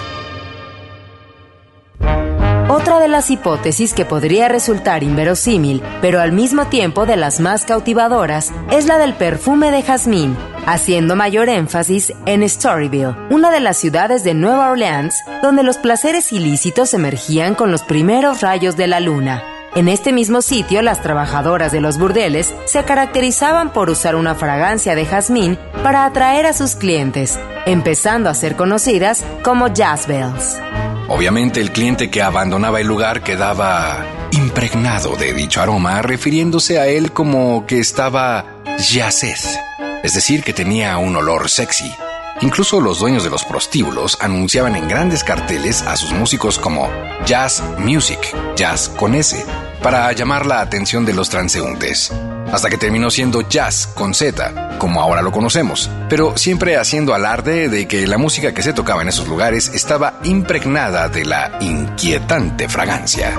Otra 2.69 2.99
de 2.99 3.09
las 3.09 3.29
hipótesis 3.29 3.93
que 3.93 4.05
podría 4.05 4.47
resultar 4.47 5.03
inverosímil, 5.03 5.83
pero 6.01 6.21
al 6.21 6.31
mismo 6.31 6.67
tiempo 6.67 7.05
de 7.05 7.17
las 7.17 7.41
más 7.41 7.65
cautivadoras, 7.65 8.51
es 8.71 8.85
la 8.85 8.97
del 8.97 9.13
perfume 9.13 9.71
de 9.71 9.83
jazmín, 9.83 10.37
haciendo 10.65 11.15
mayor 11.17 11.49
énfasis 11.49 12.13
en 12.25 12.47
Storyville, 12.47 13.15
una 13.29 13.51
de 13.51 13.59
las 13.59 13.77
ciudades 13.77 14.23
de 14.23 14.33
Nueva 14.33 14.71
Orleans 14.71 15.15
donde 15.41 15.63
los 15.63 15.77
placeres 15.77 16.31
ilícitos 16.31 16.93
emergían 16.93 17.55
con 17.55 17.71
los 17.71 17.83
primeros 17.83 18.41
rayos 18.41 18.77
de 18.77 18.87
la 18.87 18.99
luna. 18.99 19.50
En 19.73 19.87
este 19.87 20.11
mismo 20.11 20.41
sitio, 20.41 20.81
las 20.81 21.01
trabajadoras 21.01 21.71
de 21.71 21.79
los 21.79 21.97
burdeles 21.97 22.53
se 22.65 22.83
caracterizaban 22.83 23.71
por 23.71 23.89
usar 23.89 24.15
una 24.15 24.35
fragancia 24.35 24.95
de 24.95 25.05
jazmín 25.05 25.57
para 25.81 26.03
atraer 26.03 26.45
a 26.45 26.51
sus 26.51 26.75
clientes, 26.75 27.39
empezando 27.65 28.29
a 28.29 28.33
ser 28.33 28.57
conocidas 28.57 29.23
como 29.43 29.69
Jazz 29.69 30.07
Bells. 30.07 30.59
Obviamente 31.07 31.61
el 31.61 31.71
cliente 31.71 32.09
que 32.09 32.21
abandonaba 32.21 32.81
el 32.81 32.87
lugar 32.87 33.23
quedaba 33.23 34.05
impregnado 34.31 35.15
de 35.15 35.33
dicho 35.33 35.61
aroma, 35.61 36.01
refiriéndose 36.01 36.77
a 36.77 36.87
él 36.87 37.13
como 37.13 37.65
que 37.65 37.79
estaba 37.79 38.45
jazzés, 38.77 39.57
es 40.03 40.13
decir, 40.13 40.43
que 40.43 40.51
tenía 40.51 40.97
un 40.97 41.15
olor 41.15 41.49
sexy. 41.49 41.93
Incluso 42.41 42.81
los 42.81 42.99
dueños 42.99 43.23
de 43.23 43.29
los 43.29 43.45
prostíbulos 43.45 44.17
anunciaban 44.19 44.75
en 44.75 44.87
grandes 44.87 45.23
carteles 45.23 45.81
a 45.83 45.95
sus 45.95 46.11
músicos 46.11 46.57
como 46.57 46.89
Jazz 47.25 47.63
Music, 47.77 48.19
Jazz 48.55 48.89
con 48.89 49.15
S, 49.15 49.45
para 49.81 50.11
llamar 50.13 50.45
la 50.45 50.61
atención 50.61 51.05
de 51.05 51.13
los 51.13 51.29
transeúntes 51.29 52.11
hasta 52.51 52.69
que 52.69 52.77
terminó 52.77 53.09
siendo 53.09 53.41
jazz 53.47 53.87
con 53.87 54.13
Z, 54.13 54.77
como 54.77 55.01
ahora 55.01 55.21
lo 55.21 55.31
conocemos, 55.31 55.89
pero 56.09 56.37
siempre 56.37 56.77
haciendo 56.77 57.13
alarde 57.13 57.69
de 57.69 57.87
que 57.87 58.05
la 58.07 58.17
música 58.17 58.53
que 58.53 58.61
se 58.61 58.73
tocaba 58.73 59.01
en 59.01 59.09
esos 59.09 59.27
lugares 59.27 59.69
estaba 59.73 60.19
impregnada 60.23 61.07
de 61.07 61.25
la 61.25 61.57
inquietante 61.61 62.67
fragancia. 62.67 63.37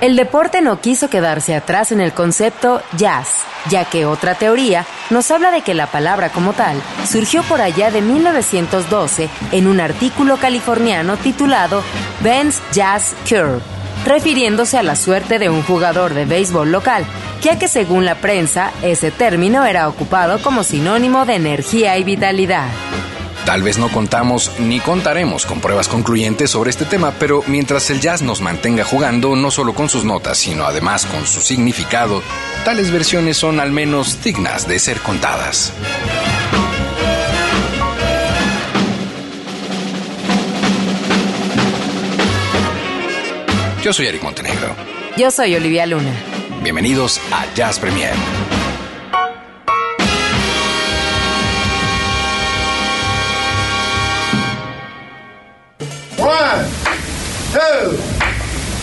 El 0.00 0.14
deporte 0.14 0.62
no 0.62 0.80
quiso 0.80 1.10
quedarse 1.10 1.56
atrás 1.56 1.90
en 1.90 2.00
el 2.00 2.12
concepto 2.12 2.80
jazz, 2.96 3.42
ya 3.68 3.84
que 3.84 4.06
otra 4.06 4.36
teoría 4.36 4.86
nos 5.10 5.28
habla 5.32 5.50
de 5.50 5.62
que 5.62 5.74
la 5.74 5.88
palabra 5.88 6.30
como 6.30 6.52
tal 6.52 6.80
surgió 7.04 7.42
por 7.42 7.60
allá 7.60 7.90
de 7.90 8.00
1912 8.00 9.28
en 9.50 9.66
un 9.66 9.80
artículo 9.80 10.36
californiano 10.36 11.16
titulado 11.16 11.82
Ben's 12.22 12.62
Jazz 12.72 13.16
Curve, 13.28 13.60
refiriéndose 14.06 14.78
a 14.78 14.84
la 14.84 14.94
suerte 14.94 15.40
de 15.40 15.50
un 15.50 15.64
jugador 15.64 16.14
de 16.14 16.26
béisbol 16.26 16.70
local, 16.70 17.04
ya 17.42 17.58
que 17.58 17.66
según 17.66 18.04
la 18.04 18.14
prensa 18.14 18.70
ese 18.82 19.10
término 19.10 19.64
era 19.64 19.88
ocupado 19.88 20.40
como 20.40 20.62
sinónimo 20.62 21.26
de 21.26 21.34
energía 21.34 21.98
y 21.98 22.04
vitalidad. 22.04 22.68
Tal 23.48 23.62
vez 23.62 23.78
no 23.78 23.88
contamos 23.88 24.52
ni 24.58 24.78
contaremos 24.78 25.46
con 25.46 25.62
pruebas 25.62 25.88
concluyentes 25.88 26.50
sobre 26.50 26.68
este 26.68 26.84
tema, 26.84 27.14
pero 27.18 27.42
mientras 27.46 27.88
el 27.88 27.98
jazz 27.98 28.20
nos 28.20 28.42
mantenga 28.42 28.84
jugando 28.84 29.36
no 29.36 29.50
solo 29.50 29.72
con 29.72 29.88
sus 29.88 30.04
notas, 30.04 30.36
sino 30.36 30.66
además 30.66 31.06
con 31.06 31.26
su 31.26 31.40
significado, 31.40 32.22
tales 32.66 32.90
versiones 32.90 33.38
son 33.38 33.58
al 33.58 33.72
menos 33.72 34.22
dignas 34.22 34.68
de 34.68 34.78
ser 34.78 35.00
contadas. 35.00 35.72
Yo 43.82 43.94
soy 43.94 44.08
Eric 44.08 44.22
Montenegro. 44.24 44.76
Yo 45.16 45.30
soy 45.30 45.54
Olivia 45.56 45.86
Luna. 45.86 46.12
Bienvenidos 46.62 47.18
a 47.32 47.46
Jazz 47.54 47.78
Premier. 47.78 48.12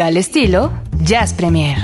Al 0.00 0.16
estilo 0.16 0.72
Jazz 1.02 1.34
Premier. 1.34 1.76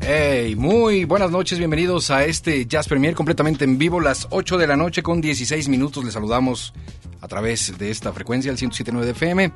Hey, 0.00 0.56
muy 0.56 1.04
buenas 1.04 1.30
noches, 1.30 1.58
bienvenidos 1.58 2.10
a 2.10 2.24
este 2.24 2.66
Jazz 2.66 2.88
Premier 2.88 3.14
completamente 3.14 3.64
en 3.64 3.78
vivo, 3.78 4.00
las 4.00 4.26
8 4.30 4.58
de 4.58 4.66
la 4.66 4.76
noche 4.76 5.02
con 5.02 5.20
16 5.20 5.68
minutos. 5.68 6.04
Les 6.04 6.14
saludamos 6.14 6.72
a 7.20 7.28
través 7.28 7.78
de 7.78 7.90
esta 7.90 8.12
frecuencia, 8.12 8.50
el 8.50 8.58
107.9 8.58 9.10
FM. 9.10 9.52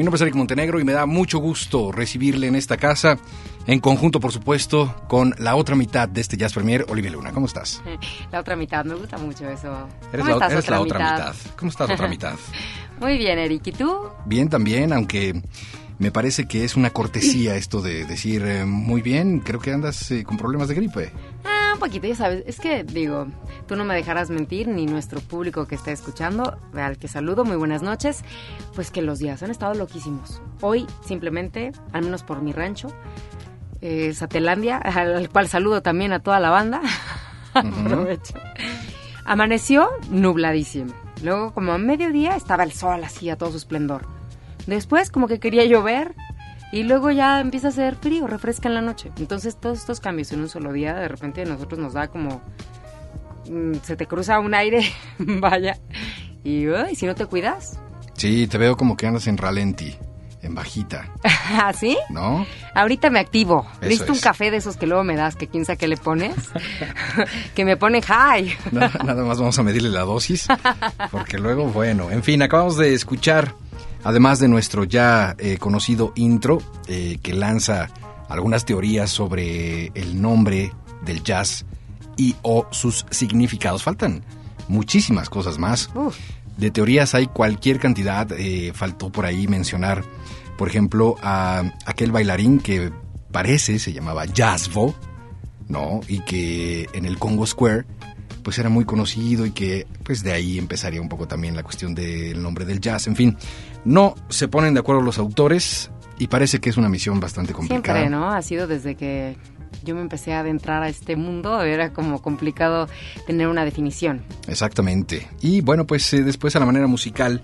Mi 0.00 0.04
nombre 0.04 0.16
es 0.16 0.22
Eric 0.22 0.34
Montenegro 0.34 0.80
y 0.80 0.84
me 0.84 0.94
da 0.94 1.04
mucho 1.04 1.40
gusto 1.40 1.92
recibirle 1.92 2.46
en 2.46 2.56
esta 2.56 2.78
casa, 2.78 3.18
en 3.66 3.80
conjunto, 3.80 4.18
por 4.18 4.32
supuesto, 4.32 4.96
con 5.08 5.34
la 5.36 5.56
otra 5.56 5.76
mitad 5.76 6.08
de 6.08 6.22
este 6.22 6.38
Jazz 6.38 6.54
Premier, 6.54 6.86
Olivia 6.88 7.10
Luna. 7.10 7.32
¿Cómo 7.32 7.44
estás? 7.44 7.82
La 8.32 8.40
otra 8.40 8.56
mitad, 8.56 8.82
me 8.86 8.94
gusta 8.94 9.18
mucho 9.18 9.46
eso. 9.46 9.86
Eres, 10.10 10.24
la, 10.24 10.32
estás, 10.32 10.68
la 10.70 10.80
otra 10.80 10.98
mitad? 10.98 11.34
¿Cómo 11.54 11.70
estás, 11.70 11.90
otra 11.90 12.08
mitad? 12.08 12.32
Muy 12.98 13.18
bien, 13.18 13.38
Eric. 13.38 13.66
¿Y 13.66 13.72
tú? 13.72 14.08
Bien 14.24 14.48
también, 14.48 14.94
aunque 14.94 15.42
me 15.98 16.10
parece 16.10 16.48
que 16.48 16.64
es 16.64 16.76
una 16.76 16.88
cortesía 16.88 17.54
esto 17.56 17.82
de 17.82 18.06
decir 18.06 18.42
eh, 18.46 18.64
muy 18.64 19.02
bien, 19.02 19.40
creo 19.40 19.60
que 19.60 19.70
andas 19.70 20.10
eh, 20.12 20.24
con 20.24 20.38
problemas 20.38 20.68
de 20.68 20.76
gripe. 20.76 21.12
Poquito, 21.80 22.06
ya 22.06 22.14
sabes. 22.14 22.44
Es 22.46 22.60
que, 22.60 22.84
digo, 22.84 23.26
tú 23.66 23.74
no 23.74 23.86
me 23.86 23.94
dejarás 23.94 24.28
mentir, 24.28 24.68
ni 24.68 24.84
nuestro 24.84 25.18
público 25.20 25.66
que 25.66 25.74
está 25.74 25.90
escuchando, 25.90 26.58
al 26.74 26.98
que 26.98 27.08
saludo, 27.08 27.46
muy 27.46 27.56
buenas 27.56 27.80
noches, 27.82 28.22
pues 28.74 28.90
que 28.90 29.00
los 29.00 29.18
días 29.18 29.42
han 29.42 29.50
estado 29.50 29.72
loquísimos. 29.72 30.42
Hoy, 30.60 30.86
simplemente, 31.02 31.72
al 31.94 32.04
menos 32.04 32.22
por 32.22 32.42
mi 32.42 32.52
rancho, 32.52 32.88
eh, 33.80 34.12
Satelandia, 34.12 34.76
al 34.84 35.30
cual 35.30 35.48
saludo 35.48 35.80
también 35.80 36.12
a 36.12 36.20
toda 36.20 36.38
la 36.38 36.50
banda. 36.50 36.82
Aprovecho. 37.54 38.34
Amaneció 39.24 39.88
nubladísimo. 40.10 40.92
Luego, 41.22 41.54
como 41.54 41.72
a 41.72 41.78
mediodía, 41.78 42.36
estaba 42.36 42.62
el 42.62 42.72
sol 42.72 43.02
así 43.04 43.30
a 43.30 43.36
todo 43.36 43.52
su 43.52 43.56
esplendor. 43.56 44.06
Después, 44.66 45.10
como 45.10 45.28
que 45.28 45.40
quería 45.40 45.64
llover, 45.64 46.14
y 46.72 46.84
luego 46.84 47.10
ya 47.10 47.40
empieza 47.40 47.68
a 47.68 47.70
hacer 47.70 47.96
frío, 47.96 48.26
refresca 48.26 48.68
en 48.68 48.74
la 48.74 48.80
noche. 48.80 49.10
Entonces 49.18 49.56
todos 49.56 49.78
estos 49.78 50.00
cambios 50.00 50.30
en 50.32 50.40
un 50.40 50.48
solo 50.48 50.72
día, 50.72 50.94
de 50.94 51.08
repente 51.08 51.42
a 51.42 51.46
nosotros 51.46 51.78
nos 51.80 51.94
da 51.94 52.08
como... 52.08 52.40
Mm, 53.48 53.74
se 53.82 53.96
te 53.96 54.06
cruza 54.06 54.38
un 54.38 54.54
aire, 54.54 54.82
vaya. 55.18 55.78
Y 56.44 56.66
si 56.94 57.06
no 57.06 57.14
te 57.14 57.26
cuidas. 57.26 57.78
Sí, 58.14 58.46
te 58.46 58.58
veo 58.58 58.76
como 58.76 58.96
que 58.96 59.06
andas 59.06 59.26
en 59.26 59.36
ralenti, 59.36 59.96
en 60.42 60.54
bajita. 60.54 61.08
¿Ah, 61.24 61.72
sí? 61.72 61.98
¿No? 62.08 62.46
Ahorita 62.74 63.10
me 63.10 63.18
activo. 63.18 63.66
Listo 63.82 64.12
un 64.12 64.20
café 64.20 64.50
de 64.50 64.58
esos 64.58 64.76
que 64.76 64.86
luego 64.86 65.02
me 65.02 65.16
das, 65.16 65.36
que 65.36 65.48
quién 65.48 65.64
sabe 65.64 65.78
qué 65.78 65.88
le 65.88 65.96
pones. 65.96 66.34
que 67.54 67.64
me 67.64 67.76
pone 67.76 68.00
high. 68.02 68.56
nada 68.72 69.24
más 69.24 69.38
vamos 69.38 69.58
a 69.58 69.62
medirle 69.62 69.88
la 69.88 70.02
dosis. 70.02 70.46
Porque 71.10 71.38
luego, 71.38 71.66
bueno, 71.66 72.10
en 72.10 72.22
fin, 72.22 72.42
acabamos 72.42 72.76
de 72.76 72.94
escuchar 72.94 73.54
además 74.04 74.38
de 74.38 74.48
nuestro 74.48 74.84
ya 74.84 75.34
eh, 75.38 75.58
conocido 75.58 76.12
intro 76.14 76.58
eh, 76.86 77.18
que 77.22 77.34
lanza 77.34 77.90
algunas 78.28 78.64
teorías 78.64 79.10
sobre 79.10 79.86
el 79.94 80.20
nombre 80.20 80.72
del 81.04 81.22
jazz 81.22 81.64
y 82.16 82.36
o 82.42 82.66
sus 82.70 83.06
significados. 83.10 83.82
Faltan 83.82 84.22
muchísimas 84.68 85.28
cosas 85.28 85.58
más. 85.58 85.90
De 86.56 86.70
teorías 86.70 87.14
hay 87.14 87.26
cualquier 87.26 87.80
cantidad. 87.80 88.30
Eh, 88.32 88.72
faltó 88.74 89.10
por 89.10 89.26
ahí 89.26 89.48
mencionar, 89.48 90.04
por 90.56 90.68
ejemplo, 90.68 91.16
a 91.22 91.62
aquel 91.86 92.12
bailarín 92.12 92.60
que 92.60 92.92
parece 93.32 93.78
se 93.78 93.92
llamaba 93.92 94.26
Jazzvo, 94.26 94.94
¿no? 95.68 96.00
Y 96.08 96.20
que 96.20 96.88
en 96.92 97.04
el 97.04 97.18
Congo 97.18 97.46
Square 97.46 97.86
pues 98.42 98.58
era 98.58 98.68
muy 98.68 98.84
conocido 98.84 99.46
y 99.46 99.50
que 99.50 99.86
pues 100.02 100.22
de 100.22 100.32
ahí 100.32 100.58
empezaría 100.58 101.00
un 101.00 101.08
poco 101.08 101.26
también 101.26 101.54
la 101.54 101.62
cuestión 101.62 101.94
del 101.94 102.42
nombre 102.42 102.64
del 102.64 102.80
jazz. 102.80 103.06
En 103.06 103.16
fin, 103.16 103.36
no 103.84 104.14
se 104.28 104.48
ponen 104.48 104.74
de 104.74 104.80
acuerdo 104.80 105.02
los 105.02 105.18
autores 105.18 105.90
y 106.18 106.26
parece 106.26 106.60
que 106.60 106.70
es 106.70 106.76
una 106.76 106.88
misión 106.88 107.20
bastante 107.20 107.52
complicada. 107.52 108.00
Siempre, 108.00 108.16
¿no? 108.16 108.30
Ha 108.30 108.42
sido 108.42 108.66
desde 108.66 108.94
que 108.94 109.36
yo 109.84 109.94
me 109.94 110.02
empecé 110.02 110.34
a 110.34 110.40
adentrar 110.40 110.82
a 110.82 110.88
este 110.88 111.16
mundo, 111.16 111.62
era 111.62 111.92
como 111.92 112.20
complicado 112.20 112.88
tener 113.26 113.48
una 113.48 113.64
definición. 113.64 114.22
Exactamente. 114.46 115.28
Y 115.40 115.60
bueno, 115.62 115.86
pues 115.86 116.12
eh, 116.12 116.22
después 116.22 116.54
a 116.56 116.58
la 116.58 116.66
manera 116.66 116.86
musical 116.86 117.42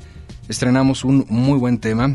estrenamos 0.49 1.05
un 1.05 1.27
muy 1.29 1.59
buen 1.59 1.79
tema 1.79 2.15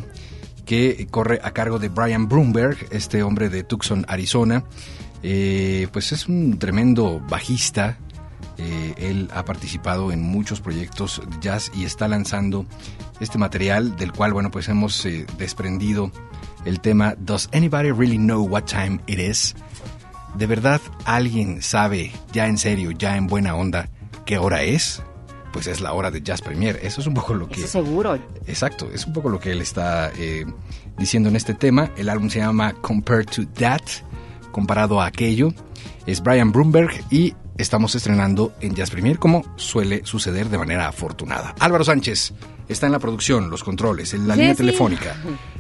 que 0.66 1.08
corre 1.10 1.40
a 1.44 1.52
cargo 1.52 1.80
de 1.80 1.90
Brian 1.90 2.28
Broomberg, 2.30 2.78
este 2.92 3.24
hombre 3.24 3.50
de 3.50 3.64
Tucson, 3.64 4.06
Arizona. 4.08 4.64
Eh, 5.24 5.88
pues 5.92 6.12
es 6.12 6.28
un 6.28 6.58
tremendo 6.58 7.20
bajista, 7.30 7.98
eh, 8.62 8.94
él 8.98 9.30
ha 9.34 9.44
participado 9.44 10.12
en 10.12 10.22
muchos 10.22 10.62
proyectos 10.62 11.22
de 11.28 11.38
jazz 11.40 11.72
y 11.74 11.86
está 11.86 12.08
lanzando 12.08 12.66
este 13.20 13.40
material 13.40 13.96
del 13.96 14.12
cual, 14.12 14.34
bueno, 14.34 14.52
pues 14.52 14.70
hemos 14.70 15.04
eh, 15.06 15.26
desprendido 15.38 16.12
el 16.66 16.80
tema 16.80 17.16
Does 17.18 17.50
anybody 17.54 17.92
really 17.92 18.18
know 18.18 18.48
what 18.48 18.66
time 18.66 19.00
it 19.08 19.20
is? 19.20 19.56
¿De 20.36 20.46
verdad 20.46 20.80
alguien 21.06 21.62
sabe, 21.62 22.12
ya 22.32 22.48
en 22.48 22.58
serio, 22.58 22.92
ya 22.92 23.18
en 23.18 23.28
buena 23.28 23.56
onda, 23.56 23.90
qué 24.26 24.38
hora 24.38 24.62
es? 24.62 25.02
Pues 25.52 25.68
es 25.68 25.82
la 25.82 25.92
hora 25.94 26.12
de 26.12 26.22
Jazz 26.22 26.42
Premier. 26.42 26.80
Eso 26.82 27.02
es 27.02 27.08
un 27.08 27.14
poco 27.14 27.34
lo 27.34 27.50
que... 27.50 27.68
seguro. 27.68 28.18
Exacto, 28.48 28.90
es 28.94 29.06
un 29.06 29.12
poco 29.12 29.28
lo 29.28 29.40
que 29.40 29.52
él 29.52 29.62
está 29.62 30.12
eh, 30.18 30.46
diciendo 30.98 31.28
en 31.28 31.36
este 31.36 31.54
tema. 31.54 31.92
El 31.98 32.08
álbum 32.08 32.30
se 32.30 32.40
llama 32.40 32.74
Compared 32.74 33.26
to 33.26 33.46
That, 33.60 33.82
comparado 34.52 35.02
a 35.02 35.08
aquello. 35.08 35.54
Es 36.06 36.22
Brian 36.24 36.52
Broomberg 36.54 36.92
y 37.10 37.36
estamos 37.58 37.96
estrenando 37.96 38.54
en 38.62 38.76
Jazz 38.76 38.90
Premier 38.90 39.20
como 39.20 39.44
suele 39.56 40.06
suceder 40.06 40.50
de 40.50 40.58
manera 40.58 40.88
afortunada. 40.88 41.56
Álvaro 41.60 41.84
Sánchez 41.84 42.34
está 42.68 42.86
en 42.86 42.92
la 42.92 43.00
producción, 43.00 43.50
los 43.50 43.64
controles, 43.64 44.14
en 44.14 44.28
la 44.28 44.36
línea 44.36 44.56
telefónica. 44.56 45.16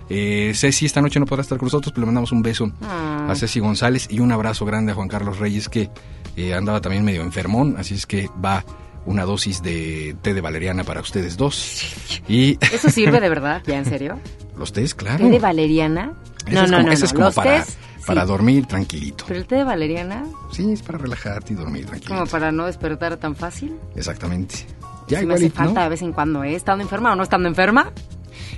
Eh, 0.09 0.51
Ceci 0.55 0.85
esta 0.85 1.01
noche 1.01 1.19
no 1.19 1.25
podrá 1.25 1.41
estar 1.41 1.57
con 1.57 1.67
nosotros, 1.67 1.93
pero 1.93 2.01
le 2.01 2.07
mandamos 2.07 2.31
un 2.31 2.41
beso 2.41 2.71
a 2.81 3.27
ah. 3.29 3.35
Ceci 3.35 3.59
González 3.59 4.07
y 4.09 4.19
un 4.19 4.31
abrazo 4.31 4.65
grande 4.65 4.91
a 4.91 4.95
Juan 4.95 5.07
Carlos 5.07 5.39
Reyes 5.39 5.69
que 5.69 5.89
eh, 6.35 6.53
andaba 6.53 6.81
también 6.81 7.03
medio 7.03 7.21
enfermón, 7.21 7.75
así 7.77 7.95
es 7.95 8.05
que 8.05 8.29
va 8.43 8.65
una 9.05 9.23
dosis 9.23 9.63
de 9.63 10.15
té 10.21 10.33
de 10.33 10.41
valeriana 10.41 10.83
para 10.83 11.01
ustedes 11.01 11.37
dos. 11.37 12.21
Y 12.27 12.57
¿Eso 12.73 12.89
sirve 12.89 13.19
de 13.19 13.29
verdad? 13.29 13.63
¿Ya 13.65 13.77
en 13.77 13.85
serio? 13.85 14.19
Los 14.57 14.73
tés, 14.73 14.93
claro. 14.93 15.23
¿Té 15.23 15.29
de 15.29 15.39
valeriana? 15.39 16.13
no, 16.51 16.67
no, 16.67 16.83
no, 16.83 16.91
es 16.91 17.13
como 17.13 17.31
para, 17.31 17.65
para 18.05 18.25
dormir 18.25 18.65
tranquilito. 18.65 19.25
¿Pero 19.27 19.39
el 19.39 19.45
té 19.45 19.55
de 19.55 19.63
valeriana? 19.63 20.25
Sí, 20.51 20.71
es 20.71 20.81
para 20.81 20.97
relajarte 20.97 21.53
y 21.53 21.55
dormir 21.55 21.85
tranquilo. 21.85 22.15
¿Como 22.15 22.27
para 22.27 22.51
no 22.51 22.65
despertar 22.65 23.17
tan 23.17 23.35
fácil? 23.35 23.75
Exactamente. 23.95 24.65
Ya, 25.07 25.21
me 25.23 25.33
hace 25.33 25.49
falta 25.49 25.83
de 25.83 25.89
vez 25.89 26.01
en 26.01 26.13
cuando, 26.13 26.43
¿eh? 26.43 26.55
¿Estando 26.55 26.83
enferma 26.83 27.11
o 27.11 27.15
no 27.15 27.23
estando 27.23 27.49
enferma? 27.49 27.91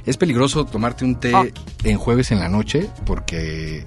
Es 0.06 0.18
peligroso 0.18 0.66
tomarte 0.66 1.06
un 1.06 1.20
té 1.20 1.34
en 1.84 1.98
jueves 1.98 2.32
en 2.32 2.40
la 2.40 2.50
noche 2.50 2.90
porque 3.06 3.86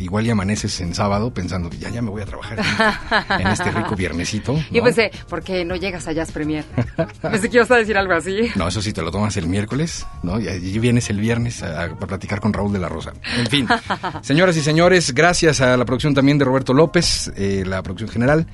igual 0.00 0.24
ya 0.24 0.32
amaneces 0.32 0.80
en 0.80 0.94
sábado 0.94 1.32
pensando, 1.32 1.70
ya, 1.70 1.90
ya 1.90 2.02
me 2.02 2.10
voy 2.10 2.22
a 2.22 2.26
trabajar 2.26 2.58
en, 3.38 3.46
este 3.46 3.70
rico 3.70 3.94
viernesito. 3.96 4.58
Yo 4.70 4.82
pensé, 4.82 5.10
¿por 5.28 5.42
qué 5.42 5.64
no 5.64 5.76
llegas 5.76 6.06
a 6.08 6.12
Jazz 6.12 6.32
Premier? 6.32 6.64
pensé 7.22 7.48
que 7.48 7.56
ibas 7.56 7.70
a 7.70 7.76
decir 7.76 7.96
algo 7.96 8.14
así. 8.14 8.50
No, 8.56 8.68
eso 8.68 8.82
sí, 8.82 8.92
te 8.92 9.02
lo 9.02 9.10
tomas 9.10 9.36
el 9.36 9.46
miércoles, 9.46 10.06
¿no? 10.22 10.40
Y, 10.40 10.78
vienes 10.80 11.10
el 11.10 11.20
viernes 11.20 11.62
a, 11.62 11.84
a, 11.84 11.96
platicar 11.96 12.40
con 12.40 12.52
Raúl 12.52 12.72
de 12.72 12.78
la 12.78 12.88
Rosa. 12.88 13.12
En 13.36 13.46
fin, 13.46 13.68
señoras 14.22 14.56
y 14.56 14.62
señores, 14.62 15.12
gracias 15.12 15.60
a 15.60 15.76
la 15.76 15.84
producción 15.84 16.14
también 16.14 16.38
de 16.38 16.44
Roberto 16.44 16.72
López, 16.72 17.30
eh, 17.36 17.64
la 17.66 17.82
producción 17.82 18.08
general. 18.08 18.46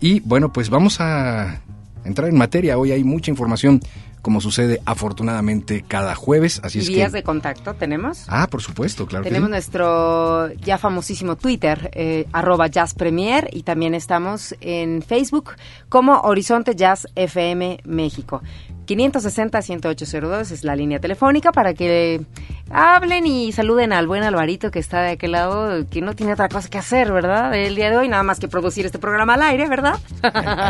Y 0.00 0.20
bueno, 0.20 0.52
pues 0.52 0.70
vamos 0.70 1.00
a 1.00 1.60
entrar 2.04 2.28
en 2.28 2.36
materia. 2.36 2.78
Hoy 2.78 2.92
hay 2.92 3.04
mucha 3.04 3.30
información 3.30 3.80
como 4.28 4.42
sucede 4.42 4.82
afortunadamente 4.84 5.82
cada 5.88 6.14
jueves. 6.14 6.60
Así 6.62 6.80
es 6.80 6.88
¿Vías 6.88 7.12
de 7.12 7.22
contacto 7.22 7.72
tenemos? 7.72 8.26
Ah, 8.28 8.46
por 8.46 8.60
supuesto, 8.60 9.06
claro. 9.06 9.24
Tenemos 9.24 9.48
nuestro 9.48 10.52
ya 10.56 10.76
famosísimo 10.76 11.36
Twitter, 11.36 11.90
eh, 11.94 12.26
arroba 12.34 12.66
Jazz 12.66 12.92
Premier, 12.92 13.48
y 13.50 13.62
también 13.62 13.94
estamos 13.94 14.54
en 14.60 15.00
Facebook 15.00 15.52
como 15.88 16.20
Horizonte 16.20 16.74
Jazz 16.74 17.08
FM 17.14 17.80
México. 17.86 18.42
560-10802 18.88 20.50
es 20.50 20.64
la 20.64 20.74
línea 20.74 20.98
telefónica 20.98 21.52
para 21.52 21.74
que 21.74 22.22
hablen 22.70 23.26
y 23.26 23.52
saluden 23.52 23.92
al 23.92 24.06
buen 24.06 24.22
Alvarito 24.22 24.70
que 24.70 24.78
está 24.78 25.02
de 25.02 25.10
aquel 25.10 25.32
lado, 25.32 25.86
que 25.88 26.00
no 26.00 26.14
tiene 26.14 26.32
otra 26.32 26.48
cosa 26.48 26.68
que 26.68 26.78
hacer, 26.78 27.12
¿verdad? 27.12 27.54
El 27.54 27.76
día 27.76 27.90
de 27.90 27.96
hoy, 27.96 28.08
nada 28.08 28.22
más 28.22 28.40
que 28.40 28.48
producir 28.48 28.86
este 28.86 28.98
programa 28.98 29.34
al 29.34 29.42
aire, 29.42 29.68
¿verdad? 29.68 29.98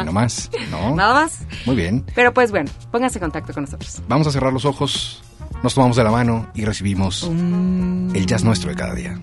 no 0.04 0.12
más, 0.12 0.50
¿no? 0.70 0.94
Nada 0.96 1.14
más. 1.14 1.40
Muy 1.66 1.76
bien. 1.76 2.04
Pero 2.14 2.34
pues 2.34 2.50
bueno, 2.50 2.70
pónganse 2.90 3.18
en 3.18 3.22
contacto 3.22 3.52
con 3.52 3.64
nosotros. 3.64 4.02
Vamos 4.08 4.26
a 4.26 4.32
cerrar 4.32 4.52
los 4.52 4.64
ojos, 4.64 5.22
nos 5.62 5.74
tomamos 5.74 5.96
de 5.96 6.04
la 6.04 6.10
mano 6.10 6.50
y 6.54 6.64
recibimos 6.64 7.24
el 7.24 8.26
jazz 8.26 8.44
nuestro 8.44 8.70
de 8.70 8.76
cada 8.76 8.94
día. 8.94 9.18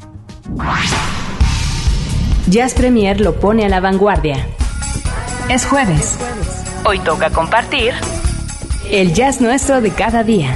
Jazz 2.48 2.74
Premier 2.74 3.20
lo 3.20 3.40
pone 3.40 3.66
a 3.66 3.70
la 3.70 3.80
vanguardia. 3.80 4.46
Es 5.50 5.66
jueves. 5.66 6.18
Hoy 6.86 7.00
toca 7.00 7.32
compartir 7.32 7.94
el 8.92 9.13
jazz 9.13 9.42
nuestro 9.42 9.82
de 9.82 9.92
cada 9.92 10.24
día. 10.24 10.56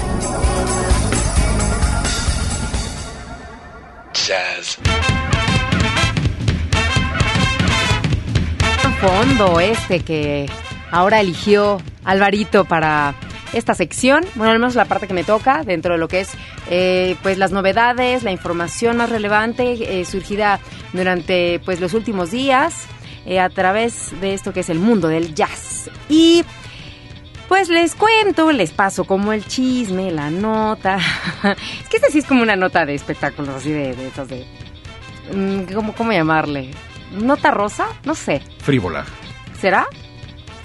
Jazz. 4.13 4.77
Fondo 9.01 9.59
este 9.59 10.01
que 10.01 10.49
ahora 10.91 11.21
eligió 11.21 11.81
Alvarito 12.03 12.65
para 12.65 13.15
esta 13.53 13.73
sección, 13.73 14.25
bueno, 14.35 14.51
al 14.51 14.59
menos 14.59 14.75
la 14.75 14.85
parte 14.85 15.07
que 15.07 15.13
me 15.13 15.23
toca, 15.23 15.63
dentro 15.63 15.93
de 15.93 15.99
lo 15.99 16.07
que 16.07 16.21
es 16.21 16.31
eh, 16.69 17.15
pues 17.23 17.37
las 17.37 17.51
novedades, 17.51 18.23
la 18.23 18.31
información 18.31 18.97
más 18.97 19.09
relevante 19.09 20.01
eh, 20.01 20.05
surgida 20.05 20.59
durante 20.93 21.59
pues 21.63 21.79
los 21.79 21.93
últimos 21.93 22.29
días 22.31 22.85
eh, 23.25 23.39
a 23.39 23.49
través 23.49 24.19
de 24.21 24.33
esto 24.33 24.53
que 24.53 24.59
es 24.59 24.69
el 24.69 24.79
mundo 24.79 25.07
del 25.07 25.33
jazz. 25.33 25.89
Y 26.09 26.43
pues 27.49 27.67
les 27.67 27.95
cuento, 27.95 28.51
les 28.51 28.71
paso 28.71 29.05
como 29.05 29.33
el 29.33 29.43
chisme, 29.43 30.11
la 30.11 30.29
nota. 30.29 30.97
es 31.81 31.89
que 31.89 31.97
esta 31.97 32.09
sí 32.09 32.19
es 32.19 32.25
como 32.25 32.43
una 32.43 32.55
nota 32.55 32.85
de 32.85 32.93
espectáculos, 32.93 33.55
así 33.55 33.71
de, 33.71 33.95
de 33.95 34.11
de... 34.25 34.45
mm, 35.33 35.73
¿cómo, 35.73 35.93
¿Cómo 35.95 36.11
llamarle? 36.11 36.69
¿Nota 37.11 37.49
rosa? 37.49 37.87
No 38.05 38.13
sé. 38.13 38.43
Frívola. 38.59 39.03
¿Será? 39.59 39.87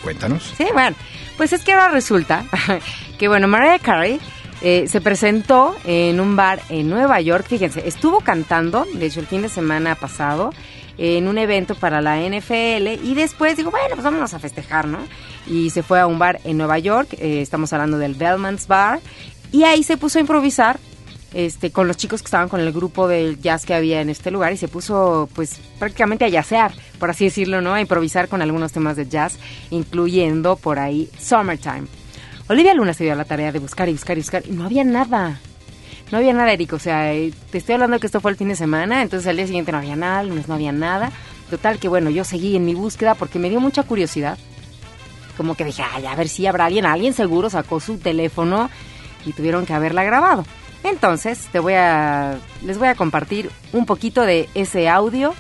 Cuéntanos. 0.03 0.53
Sí, 0.59 0.67
bueno, 0.75 0.95
pues 1.38 1.55
es 1.55 1.64
que 1.64 1.73
ahora 1.73 1.88
resulta 1.88 2.45
que, 3.19 3.29
bueno, 3.29 3.49
Mariah 3.49 3.79
Carey 3.79 4.21
eh, 4.61 4.87
se 4.87 5.00
presentó 5.00 5.75
en 5.87 6.21
un 6.21 6.37
bar 6.37 6.61
en 6.69 6.91
Nueva 6.91 7.19
York. 7.23 7.47
Fíjense, 7.49 7.88
estuvo 7.88 8.21
cantando, 8.21 8.87
de 8.93 9.07
hecho, 9.07 9.21
el 9.21 9.26
fin 9.26 9.41
de 9.41 9.49
semana 9.49 9.95
pasado, 9.95 10.53
en 10.98 11.28
un 11.28 11.38
evento 11.38 11.74
para 11.74 12.00
la 12.00 12.18
NFL 12.18 13.04
y 13.04 13.14
después 13.14 13.56
digo, 13.56 13.70
bueno, 13.70 13.90
pues 13.90 14.04
vámonos 14.04 14.34
a 14.34 14.38
festejar, 14.38 14.86
¿no? 14.86 14.98
Y 15.46 15.70
se 15.70 15.82
fue 15.82 16.00
a 16.00 16.06
un 16.06 16.18
bar 16.18 16.40
en 16.44 16.56
Nueva 16.56 16.78
York, 16.78 17.14
eh, 17.18 17.40
estamos 17.40 17.72
hablando 17.72 17.98
del 17.98 18.14
Bellman's 18.14 18.66
Bar, 18.66 19.00
y 19.52 19.64
ahí 19.64 19.82
se 19.82 19.96
puso 19.96 20.18
a 20.18 20.20
improvisar 20.20 20.78
este, 21.34 21.72
con 21.72 21.88
los 21.88 21.96
chicos 21.96 22.22
que 22.22 22.26
estaban 22.26 22.48
con 22.48 22.60
el 22.60 22.72
grupo 22.72 23.08
del 23.08 23.40
jazz 23.40 23.66
que 23.66 23.74
había 23.74 24.00
en 24.00 24.08
este 24.08 24.30
lugar 24.30 24.52
y 24.52 24.56
se 24.56 24.68
puso 24.68 25.28
pues 25.34 25.60
prácticamente 25.78 26.24
a 26.24 26.28
yacear, 26.28 26.72
por 26.98 27.10
así 27.10 27.24
decirlo, 27.24 27.60
¿no? 27.60 27.74
A 27.74 27.80
improvisar 27.80 28.28
con 28.28 28.40
algunos 28.40 28.72
temas 28.72 28.96
de 28.96 29.08
jazz, 29.08 29.38
incluyendo 29.70 30.56
por 30.56 30.78
ahí 30.78 31.10
Summertime. 31.18 31.86
Olivia 32.48 32.74
Luna 32.74 32.94
se 32.94 33.04
dio 33.04 33.14
a 33.14 33.16
la 33.16 33.24
tarea 33.24 33.52
de 33.52 33.58
buscar 33.58 33.88
y 33.88 33.92
buscar 33.92 34.16
y 34.16 34.20
buscar 34.20 34.42
y 34.46 34.52
no 34.52 34.64
había 34.64 34.84
nada. 34.84 35.40
No 36.12 36.18
había 36.18 36.32
nada, 36.32 36.52
Eric. 36.52 36.73
O 36.75 36.78
sea, 36.78 37.12
eh, 37.14 37.32
te 37.50 37.58
estoy 37.58 37.75
hablando 37.75 37.99
que 37.99 38.06
esto 38.06 38.20
fue 38.20 38.30
el 38.30 38.37
fin 38.37 38.49
de 38.49 38.56
semana, 38.56 39.02
entonces 39.02 39.26
al 39.28 39.37
día 39.37 39.46
siguiente 39.46 39.73
no 39.73 39.78
había 39.78 39.96
nada, 39.96 40.20
el 40.20 40.28
lunes 40.28 40.49
no 40.49 40.54
había 40.54 40.73
nada. 40.73 41.11
Total 41.50 41.78
que 41.78 41.88
bueno, 41.88 42.11
yo 42.11 42.25
seguí 42.25 42.56
en 42.56 42.64
mi 42.64 42.75
búsqueda 42.75 43.14
porque 43.14 43.38
me 43.38 43.50
dio 43.50 43.61
mucha 43.61 43.82
curiosidad. 43.82 44.38
Como 45.37 45.56
que 45.56 45.64
dije, 45.64 45.82
ay, 45.82 46.06
a 46.06 46.14
ver 46.14 46.28
si 46.28 46.46
habrá 46.46 46.66
alguien, 46.66 46.87
alguien 46.87 47.12
seguro 47.12 47.50
sacó 47.50 47.80
su 47.80 47.99
teléfono 47.99 48.70
y 49.26 49.32
tuvieron 49.32 49.66
que 49.66 49.73
haberla 49.73 50.04
grabado. 50.04 50.44
Entonces, 50.84 51.49
te 51.50 51.58
voy 51.58 51.73
a, 51.75 52.37
les 52.62 52.78
voy 52.78 52.88
a 52.88 52.94
compartir 52.94 53.50
un 53.73 53.87
poquito 53.87 54.23
de 54.23 54.49
ese 54.54 54.88
audio. 54.88 55.30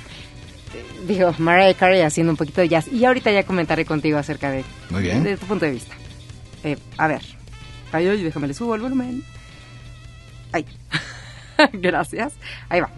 Eh, 0.74 1.06
Digo, 1.06 1.34
Mariah 1.38 1.74
Carey 1.74 2.00
haciendo 2.00 2.32
un 2.32 2.36
poquito 2.36 2.60
de 2.62 2.68
jazz. 2.70 2.88
Y 2.88 3.04
ahorita 3.04 3.30
ya 3.30 3.44
comentaré 3.44 3.84
contigo 3.84 4.18
acerca 4.18 4.50
de, 4.50 4.64
Muy 4.90 5.02
bien. 5.02 5.22
de 5.22 5.36
tu 5.36 5.46
punto 5.46 5.66
de 5.66 5.72
vista. 5.72 5.94
Eh, 6.64 6.78
a 6.96 7.06
ver. 7.06 7.20
Ay, 7.92 8.08
ay, 8.08 8.22
déjame 8.22 8.48
le 8.48 8.54
subo 8.54 8.74
el 8.74 8.80
volumen. 8.80 9.22
Ay. 10.54 10.64
Gracias. 11.72 12.34
Ahí 12.68 12.80
va. 12.80 12.90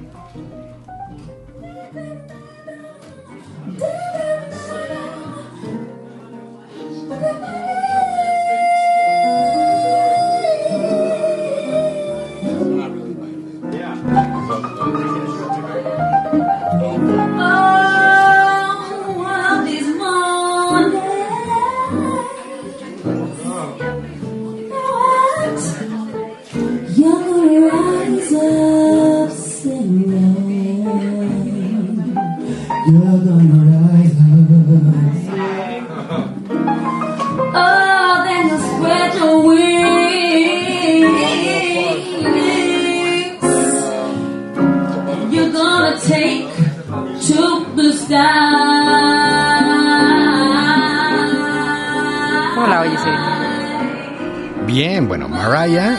Bien, 54.66 55.06
bueno, 55.06 55.28
Mariah, 55.28 55.99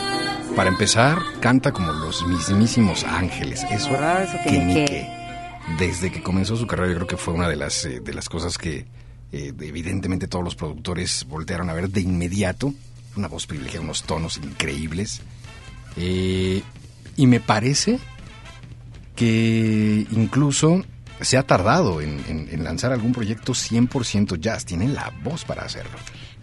para 0.54 0.68
empezar, 0.68 1.18
canta 1.40 1.72
como 1.72 1.92
los 1.92 2.26
mismísimos 2.26 3.04
ángeles. 3.04 3.64
Eso, 3.70 3.90
¿Verdad? 3.92 4.22
Eso 4.24 4.36
que 4.44 4.50
que 4.50 4.58
ni 4.64 4.74
qué. 4.84 5.08
Desde 5.78 6.10
que 6.12 6.22
comenzó 6.22 6.56
su 6.56 6.66
carrera, 6.66 6.88
yo 6.90 6.94
creo 6.96 7.06
que 7.06 7.16
fue 7.16 7.34
una 7.34 7.48
de 7.48 7.56
las, 7.56 7.84
eh, 7.84 8.00
de 8.00 8.14
las 8.14 8.28
cosas 8.28 8.58
que 8.58 8.86
eh, 9.32 9.52
evidentemente 9.60 10.28
todos 10.28 10.44
los 10.44 10.54
productores 10.54 11.24
voltearon 11.28 11.70
a 11.70 11.74
ver 11.74 11.88
de 11.90 12.00
inmediato. 12.02 12.72
Una 13.16 13.28
voz 13.28 13.46
privilegiada, 13.46 13.84
unos 13.84 14.02
tonos 14.04 14.36
increíbles. 14.38 15.20
Eh, 15.96 16.62
y 17.16 17.26
me 17.26 17.40
parece 17.40 17.98
que 19.16 20.06
incluso 20.10 20.84
se 21.20 21.36
ha 21.36 21.42
tardado 21.42 22.00
en, 22.00 22.22
en- 22.28 22.48
en 22.50 22.64
lanzar 22.64 22.92
algún 22.92 23.12
proyecto 23.12 23.52
100% 23.52 24.38
jazz. 24.38 24.64
Tiene 24.64 24.88
la 24.88 25.12
voz 25.24 25.44
para 25.44 25.62
hacerlo. 25.62 25.98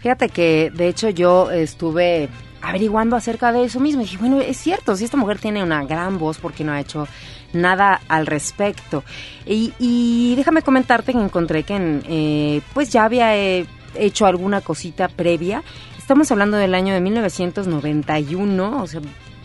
Fíjate 0.06 0.28
que, 0.28 0.70
de 0.72 0.86
hecho, 0.86 1.10
yo 1.10 1.50
estuve 1.50 2.28
averiguando 2.62 3.16
acerca 3.16 3.50
de 3.50 3.64
eso 3.64 3.80
mismo. 3.80 4.02
Y 4.02 4.04
dije, 4.04 4.18
bueno, 4.18 4.40
es 4.40 4.56
cierto, 4.56 4.94
si 4.94 5.04
esta 5.04 5.16
mujer 5.16 5.40
tiene 5.40 5.64
una 5.64 5.84
gran 5.84 6.20
voz, 6.20 6.38
porque 6.38 6.62
no 6.62 6.70
ha 6.70 6.80
hecho 6.80 7.08
nada 7.52 8.00
al 8.06 8.28
respecto? 8.28 9.02
Y, 9.46 9.72
y 9.80 10.36
déjame 10.36 10.62
comentarte 10.62 11.10
que 11.10 11.18
encontré 11.18 11.64
que 11.64 11.74
en, 11.74 12.04
eh, 12.08 12.60
pues 12.72 12.90
ya 12.92 13.02
había 13.02 13.36
eh, 13.36 13.66
hecho 13.96 14.26
alguna 14.26 14.60
cosita 14.60 15.08
previa. 15.08 15.64
Estamos 15.98 16.30
hablando 16.30 16.56
del 16.56 16.76
año 16.76 16.94
de 16.94 17.00
1991, 17.00 18.80
o 18.80 18.86
sea, 18.86 19.00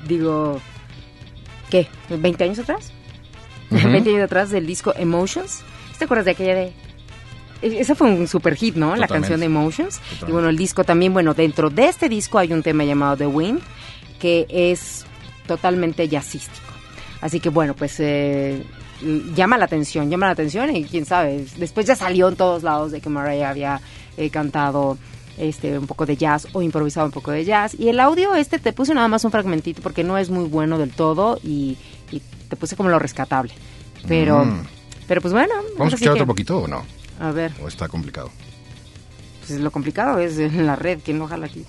digo, 0.07 0.61
¿qué? 1.71 1.87
¿20 2.07 2.43
años 2.43 2.59
atrás? 2.59 2.93
Ujú. 3.71 3.89
20 3.89 4.11
años 4.11 4.25
atrás 4.25 4.51
del 4.51 4.67
disco 4.67 4.93
Emotions. 4.95 5.63
¿Te 5.97 6.05
acuerdas 6.05 6.25
de 6.25 6.31
aquella 6.33 6.53
de 6.53 6.73
ese 7.61 7.95
fue 7.95 8.07
un 8.11 8.27
super 8.27 8.55
hit, 8.55 8.75
¿no? 8.75 8.95
La 8.95 9.07
canción 9.07 9.39
de 9.39 9.45
Emotions. 9.47 9.95
Totalmente. 9.99 10.29
Y 10.29 10.31
bueno, 10.33 10.49
el 10.49 10.57
disco 10.57 10.83
también, 10.83 11.13
bueno, 11.13 11.33
dentro 11.33 11.69
de 11.69 11.85
este 11.87 12.09
disco 12.09 12.37
hay 12.39 12.53
un 12.53 12.63
tema 12.63 12.83
llamado 12.83 13.17
The 13.17 13.27
Wind, 13.27 13.59
que 14.19 14.45
es 14.49 15.05
totalmente 15.47 16.07
jazzístico. 16.07 16.67
Así 17.21 17.39
que 17.39 17.49
bueno, 17.49 17.75
pues 17.75 17.95
eh, 17.99 18.63
llama 19.35 19.57
la 19.57 19.65
atención, 19.65 20.09
llama 20.09 20.25
la 20.27 20.31
atención 20.33 20.75
y 20.75 20.83
quién 20.85 21.05
sabe, 21.05 21.45
después 21.57 21.85
ya 21.85 21.95
salió 21.95 22.29
en 22.29 22.35
todos 22.35 22.63
lados 22.63 22.91
de 22.91 23.01
que 23.01 23.09
Mariah 23.09 23.49
había 23.49 23.81
eh, 24.17 24.29
cantado 24.29 24.97
este 25.37 25.77
un 25.79 25.87
poco 25.87 26.05
de 26.05 26.17
jazz 26.17 26.47
o 26.53 26.61
improvisado 26.61 27.05
un 27.05 27.11
poco 27.11 27.31
de 27.31 27.45
jazz. 27.45 27.75
Y 27.79 27.89
el 27.89 27.99
audio 27.99 28.33
este 28.35 28.59
te 28.59 28.73
puse 28.73 28.93
nada 28.93 29.07
más 29.07 29.23
un 29.23 29.31
fragmentito 29.31 29.81
porque 29.81 30.03
no 30.03 30.17
es 30.17 30.29
muy 30.29 30.45
bueno 30.45 30.77
del 30.77 30.91
todo 30.91 31.39
y, 31.43 31.77
y 32.11 32.21
te 32.49 32.55
puse 32.55 32.75
como 32.75 32.89
lo 32.89 32.99
rescatable. 32.99 33.51
Pero, 34.07 34.45
Mm. 34.45 34.63
pero 35.07 35.21
pues 35.21 35.33
bueno. 35.33 35.53
¿Vamos 35.77 35.93
a 35.93 35.95
escuchar 35.95 36.13
que- 36.15 36.21
otro 36.21 36.27
poquito 36.27 36.57
o 36.59 36.67
no? 36.67 36.83
A 37.21 37.31
ver. 37.31 37.53
¿O 37.61 37.67
está 37.67 37.87
complicado? 37.87 38.31
Pues 39.47 39.59
lo 39.59 39.71
complicado 39.71 40.19
es 40.19 40.37
la 40.53 40.75
red, 40.75 40.99
que 41.01 41.13
no 41.13 41.27
jala 41.27 41.45
aquí. 41.45 41.65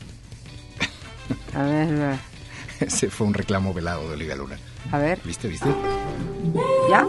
A 1.54 1.62
ver, 1.62 2.18
Ese 2.80 3.10
fue 3.10 3.26
un 3.26 3.34
reclamo 3.34 3.72
velado 3.72 4.08
de 4.08 4.14
Olivia 4.14 4.34
Luna. 4.34 4.58
a 4.90 4.98
ver, 4.98 5.20
¿Viste, 5.24 5.46
viste? 5.48 5.68
¿ya? 6.90 7.06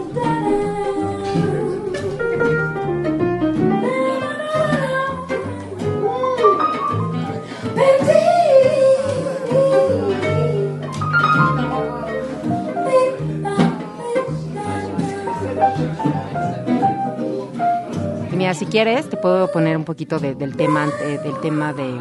Si 18.54 18.66
quieres, 18.66 19.08
te 19.08 19.16
puedo 19.16 19.50
poner 19.50 19.76
un 19.76 19.84
poquito 19.84 20.18
de- 20.18 20.34
del 20.34 20.56
tema, 20.56 20.88
eh, 21.02 21.18
del 21.22 21.40
tema 21.40 21.72
de 21.72 21.98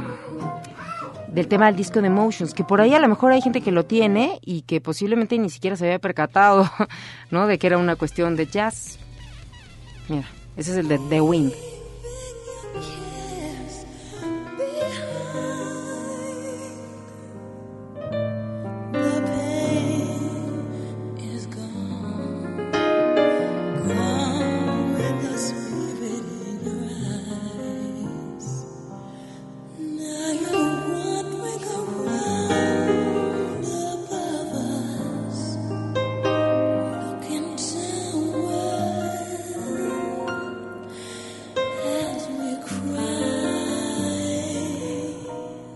del 1.28 1.48
tema 1.48 1.66
del 1.66 1.76
disco 1.76 2.00
de 2.00 2.06
Emotions, 2.08 2.54
que 2.54 2.64
por 2.64 2.80
ahí 2.80 2.94
a 2.94 3.00
lo 3.00 3.08
mejor 3.08 3.32
hay 3.32 3.42
gente 3.42 3.62
que 3.62 3.72
lo 3.72 3.86
tiene 3.86 4.38
y 4.44 4.62
que 4.62 4.80
posiblemente 4.82 5.36
ni 5.40 5.50
siquiera 5.50 5.76
se 5.76 5.86
había 5.86 5.98
percatado, 5.98 6.70
¿no? 7.32 7.48
De 7.48 7.58
que 7.58 7.66
era 7.66 7.80
una 7.80 7.96
cuestión 7.96 8.36
de 8.36 8.46
jazz. 8.46 9.00
Mira, 10.10 10.28
ese 10.58 10.72
es 10.74 10.78
el 10.78 10.88
de 10.88 11.00
The 11.00 11.22
Wind. 11.22 11.52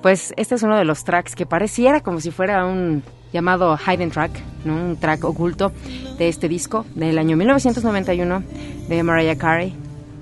Pues 0.07 0.33
este 0.37 0.55
es 0.55 0.63
uno 0.63 0.77
de 0.77 0.85
los 0.85 1.03
tracks 1.03 1.35
que 1.35 1.45
pareciera 1.45 1.99
como 1.99 2.21
si 2.21 2.31
fuera 2.31 2.65
un 2.65 3.03
llamado 3.33 3.77
Hidden 3.77 4.09
Track, 4.09 4.31
¿no? 4.63 4.73
un 4.73 4.97
track 4.97 5.25
oculto 5.25 5.73
de 6.17 6.29
este 6.29 6.47
disco 6.47 6.85
del 6.95 7.17
año 7.17 7.35
1991 7.35 8.41
de 8.87 9.03
Mariah 9.03 9.37
Carey, 9.37 9.75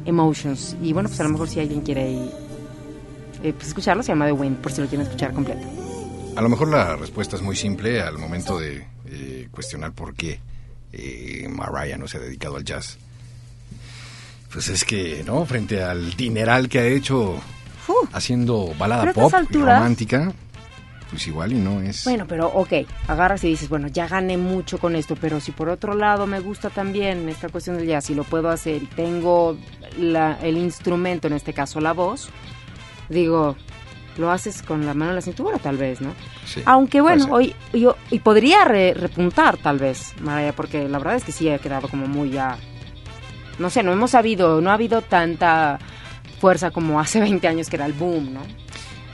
Emotions. 0.04 0.76
Y 0.82 0.92
bueno, 0.92 1.08
pues 1.08 1.20
a 1.20 1.24
lo 1.26 1.30
mejor 1.30 1.48
si 1.50 1.60
alguien 1.60 1.82
quiere 1.82 2.16
eh, 3.44 3.54
pues 3.54 3.68
escucharlo, 3.68 4.02
se 4.02 4.08
llama 4.08 4.26
The 4.26 4.32
Wind, 4.32 4.58
por 4.58 4.72
si 4.72 4.82
lo 4.82 4.88
quieren 4.88 5.06
escuchar 5.06 5.34
completo. 5.34 5.62
A 6.36 6.42
lo 6.42 6.50
mejor 6.50 6.70
la 6.70 6.96
respuesta 6.96 7.36
es 7.36 7.44
muy 7.44 7.56
simple 7.56 8.02
al 8.02 8.18
momento 8.18 8.58
de 8.58 8.88
eh, 9.06 9.50
cuestionar 9.52 9.92
por 9.92 10.16
qué 10.16 10.40
eh, 10.94 11.48
Mariah 11.48 12.00
no 12.00 12.08
se 12.08 12.18
ha 12.18 12.22
dedicado 12.22 12.56
al 12.56 12.66
jazz. 12.66 12.98
Pues 14.52 14.68
es 14.68 14.84
que, 14.84 15.24
¿no? 15.24 15.46
Frente 15.46 15.84
al 15.84 16.16
dineral 16.16 16.70
que 16.70 16.80
ha 16.80 16.88
hecho 16.88 17.40
Uh, 17.88 18.08
haciendo 18.14 18.74
balada 18.78 19.04
pop 19.14 19.26
estas 19.26 19.34
y 19.34 19.46
alturas- 19.48 19.78
romántica, 19.80 20.34
pues 21.10 21.28
igual 21.28 21.54
y 21.54 21.56
no 21.56 21.82
es... 21.82 22.04
Bueno, 22.04 22.26
pero 22.28 22.48
ok, 22.48 22.74
agarras 23.08 23.44
y 23.44 23.50
dices, 23.50 23.70
bueno, 23.70 23.88
ya 23.88 24.08
gané 24.08 24.38
mucho 24.38 24.78
con 24.80 24.96
esto, 24.96 25.16
pero 25.20 25.40
si 25.40 25.52
por 25.52 25.70
otro 25.70 25.94
lado 25.94 26.26
me 26.28 26.40
gusta 26.40 26.70
también 26.70 27.30
esta 27.30 27.50
cuestión 27.50 27.78
del 27.78 27.88
jazz 27.88 28.10
y 28.10 28.16
lo 28.16 28.24
puedo 28.24 28.50
hacer 28.50 28.84
y 28.84 28.88
tengo 28.88 29.58
la- 30.00 30.38
el 30.42 30.58
instrumento, 30.58 31.28
en 31.28 31.34
este 31.34 31.54
caso 31.54 31.80
la 31.80 31.94
voz, 31.94 32.30
digo, 33.10 33.56
lo 34.18 34.32
haces 34.32 34.62
con 34.64 34.86
la 34.86 34.94
mano 34.94 35.12
en 35.12 35.16
la 35.18 35.22
cintura 35.22 35.58
tal 35.60 35.78
vez, 35.78 36.02
¿no? 36.02 36.14
Sí, 36.46 36.62
Aunque 36.66 37.02
bueno, 37.02 37.28
hoy 37.32 37.54
yo 37.74 37.98
y 38.10 38.20
podría 38.20 38.64
re- 38.66 38.94
repuntar 38.94 39.58
tal 39.58 39.78
vez, 39.78 40.14
Mariah, 40.22 40.54
porque 40.54 40.88
la 40.90 40.98
verdad 40.98 41.18
es 41.18 41.24
que 41.24 41.32
sí 41.34 41.50
ha 41.50 41.60
quedado 41.60 41.88
como 41.90 42.08
muy 42.08 42.32
ya 42.32 42.58
no 43.60 43.70
sé, 43.70 43.84
no 43.84 43.94
hemos 43.94 44.12
sabido, 44.12 44.60
no 44.60 44.70
ha 44.70 44.74
habido 44.74 45.02
tanta 45.02 45.80
fuerza 46.46 46.70
como 46.70 47.00
hace 47.00 47.20
20 47.32 47.48
años 47.48 47.70
que 47.70 47.76
era 47.76 47.88
el 47.88 47.94
boom, 47.94 48.36
¿no? 48.36 48.42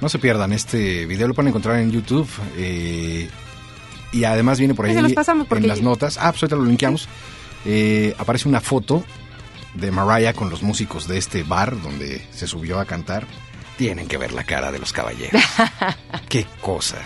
No 0.01 0.09
se 0.09 0.19
pierdan, 0.19 0.51
este 0.51 1.05
video 1.05 1.29
lo 1.29 1.33
pueden 1.33 1.49
encontrar 1.49 1.79
en 1.79 1.91
YouTube 1.91 2.27
eh, 2.57 3.29
y 4.11 4.23
además 4.25 4.59
viene 4.59 4.73
por 4.73 4.85
ahí 4.85 4.93
se 4.93 5.01
los 5.01 5.13
pasamos 5.13 5.47
porque 5.47 5.63
en 5.63 5.69
las 5.69 5.81
notas. 5.81 6.17
Ah, 6.17 6.31
pues 6.31 6.43
ahorita 6.43 6.57
lo 6.57 6.65
linkeamos. 6.65 7.07
Eh, 7.63 8.13
aparece 8.17 8.49
una 8.49 8.59
foto 8.59 9.05
de 9.75 9.91
Mariah 9.91 10.33
con 10.33 10.49
los 10.49 10.61
músicos 10.61 11.07
de 11.07 11.17
este 11.17 11.43
bar 11.43 11.81
donde 11.81 12.21
se 12.33 12.47
subió 12.47 12.81
a 12.81 12.85
cantar. 12.85 13.25
Tienen 13.77 14.07
que 14.07 14.17
ver 14.17 14.33
la 14.33 14.43
cara 14.43 14.71
de 14.71 14.79
los 14.79 14.91
caballeros. 14.91 15.41
Qué 16.27 16.45
cosa. 16.59 16.97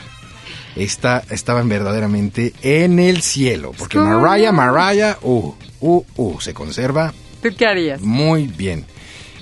Esta, 0.76 1.24
estaban 1.30 1.70
verdaderamente 1.70 2.54
en 2.64 2.98
el 2.98 3.22
cielo, 3.22 3.74
porque. 3.78 4.00
Mariah, 4.00 4.52
Mariah, 4.52 5.18
uh, 5.22 5.54
uh, 5.82 6.04
uh, 6.16 6.40
se 6.42 6.54
conserva 6.54 7.14
¿Tú 7.44 7.50
qué 7.56 7.68
harías? 7.68 8.02
muy 8.02 8.48
bien. 8.48 8.86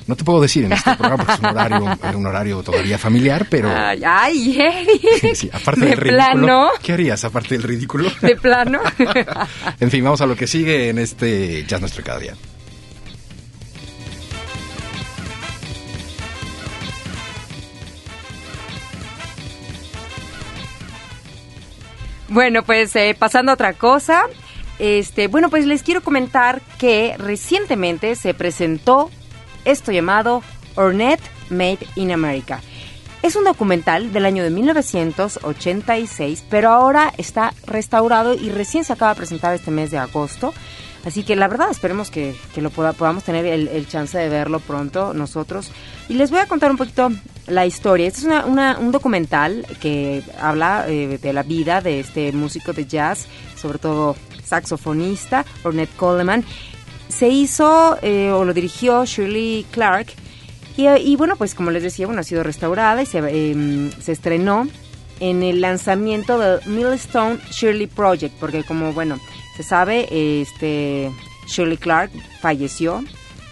No 0.06 0.16
te 0.16 0.24
puedo 0.24 0.42
decir 0.42 0.66
en 0.66 0.74
este 0.74 0.96
programa 0.96 1.18
porque 1.24 1.34
es 1.34 1.40
un 1.40 1.46
horario, 1.46 1.98
un 2.18 2.26
horario 2.26 2.62
todavía 2.64 2.98
familiar, 2.98 3.48
pero 3.50 3.70
Ay, 3.74 4.02
ay, 4.06 4.60
Eric. 4.62 5.34
sí, 5.36 5.50
aparte 5.52 5.82
de 5.82 5.88
del 5.88 5.98
ridículo. 5.98 6.24
plano, 6.36 6.70
¿Qué 6.82 6.94
harías 6.94 7.24
aparte 7.24 7.56
del 7.56 7.64
ridículo? 7.64 8.12
de 8.22 8.36
plano. 8.36 8.80
en 9.80 9.90
fin, 9.92 10.04
vamos 10.04 10.20
a 10.22 10.26
lo 10.26 10.36
que 10.36 10.46
sigue 10.48 10.90
en 10.90 10.98
este 10.98 11.66
Jazz 11.66 11.80
Nuestro 11.80 12.04
Cada 12.04 12.20
Día. 12.20 12.34
Bueno, 22.30 22.64
pues 22.64 22.96
eh, 22.96 23.16
pasando 23.18 23.52
a 23.52 23.56
otra 23.56 23.74
cosa, 23.74 24.24
este, 24.80 25.28
bueno, 25.28 25.50
pues 25.50 25.66
les 25.66 25.84
quiero 25.84 26.02
comentar 26.02 26.62
que 26.80 27.16
recientemente 27.20 28.16
se 28.16 28.34
presentó 28.34 29.12
esto 29.66 29.92
llamado 29.92 30.42
Ornette 30.76 31.24
Made 31.50 31.80
in 31.96 32.12
America. 32.12 32.60
Es 33.22 33.36
un 33.38 33.46
documental 33.46 34.12
del 34.12 34.26
año 34.26 34.44
de 34.44 34.50
1986, 34.50 36.44
pero 36.50 36.70
ahora 36.72 37.14
está 37.18 37.54
restaurado 37.66 38.34
y 38.34 38.50
recién 38.50 38.84
se 38.84 38.94
acaba 38.94 39.14
de 39.14 39.18
presentar 39.18 39.54
este 39.54 39.72
mes 39.72 39.92
de 39.92 39.98
agosto. 39.98 40.54
Así 41.06 41.24
que 41.24 41.36
la 41.36 41.50
verdad 41.50 41.70
esperemos 41.70 42.10
que, 42.10 42.34
que 42.56 42.62
lo 42.62 42.70
poda- 42.70 42.94
podamos 42.94 43.24
tener 43.26 43.46
el, 43.46 43.68
el 43.68 43.88
chance 43.90 44.18
de 44.18 44.30
verlo 44.30 44.60
pronto 44.62 45.14
nosotros. 45.14 45.70
Y 46.08 46.14
les 46.14 46.32
voy 46.32 46.40
a 46.40 46.48
contar 46.48 46.72
un 46.72 46.78
poquito 46.78 47.10
la 47.48 47.66
historia. 47.66 48.08
Este 48.08 48.20
es 48.22 48.26
una- 48.26 48.46
una- 48.46 48.78
un 48.80 48.92
documental 48.92 49.66
que 49.82 50.24
habla 50.42 50.86
eh, 50.88 51.18
de 51.22 51.34
la 51.34 51.44
vida 51.44 51.82
de 51.82 52.00
este 52.00 52.32
músico 52.32 52.72
de 52.72 52.86
jazz, 52.86 53.26
sobre 53.58 53.80
todo 53.80 54.16
saxofonista, 54.46 55.46
Ornette 55.64 55.94
Coleman. 55.98 56.46
Se 57.18 57.30
hizo 57.30 57.98
eh, 58.02 58.32
o 58.32 58.44
lo 58.44 58.54
dirigió 58.54 59.06
Shirley 59.06 59.66
Clark. 59.72 60.08
Y, 60.76 61.16
bueno, 61.16 61.36
pues 61.36 61.54
como 61.54 61.70
les 61.70 61.84
decía, 61.84 62.08
bueno, 62.08 62.22
ha 62.22 62.24
sido 62.24 62.42
restaurada 62.42 63.04
y 63.04 63.06
se, 63.06 63.20
eh, 63.20 63.92
se 64.02 64.12
estrenó 64.12 64.68
en 65.20 65.44
el 65.44 65.62
lanzamiento 65.62 66.40
del 66.40 66.66
Millstone 66.66 67.40
Shirley 67.52 67.86
Project, 67.86 68.36
porque 68.40 68.64
como 68.64 68.92
bueno, 68.92 69.20
se 69.56 69.62
sabe, 69.62 70.08
este 70.42 71.12
Shirley 71.48 71.78
Clark 71.78 72.12
falleció 72.42 73.04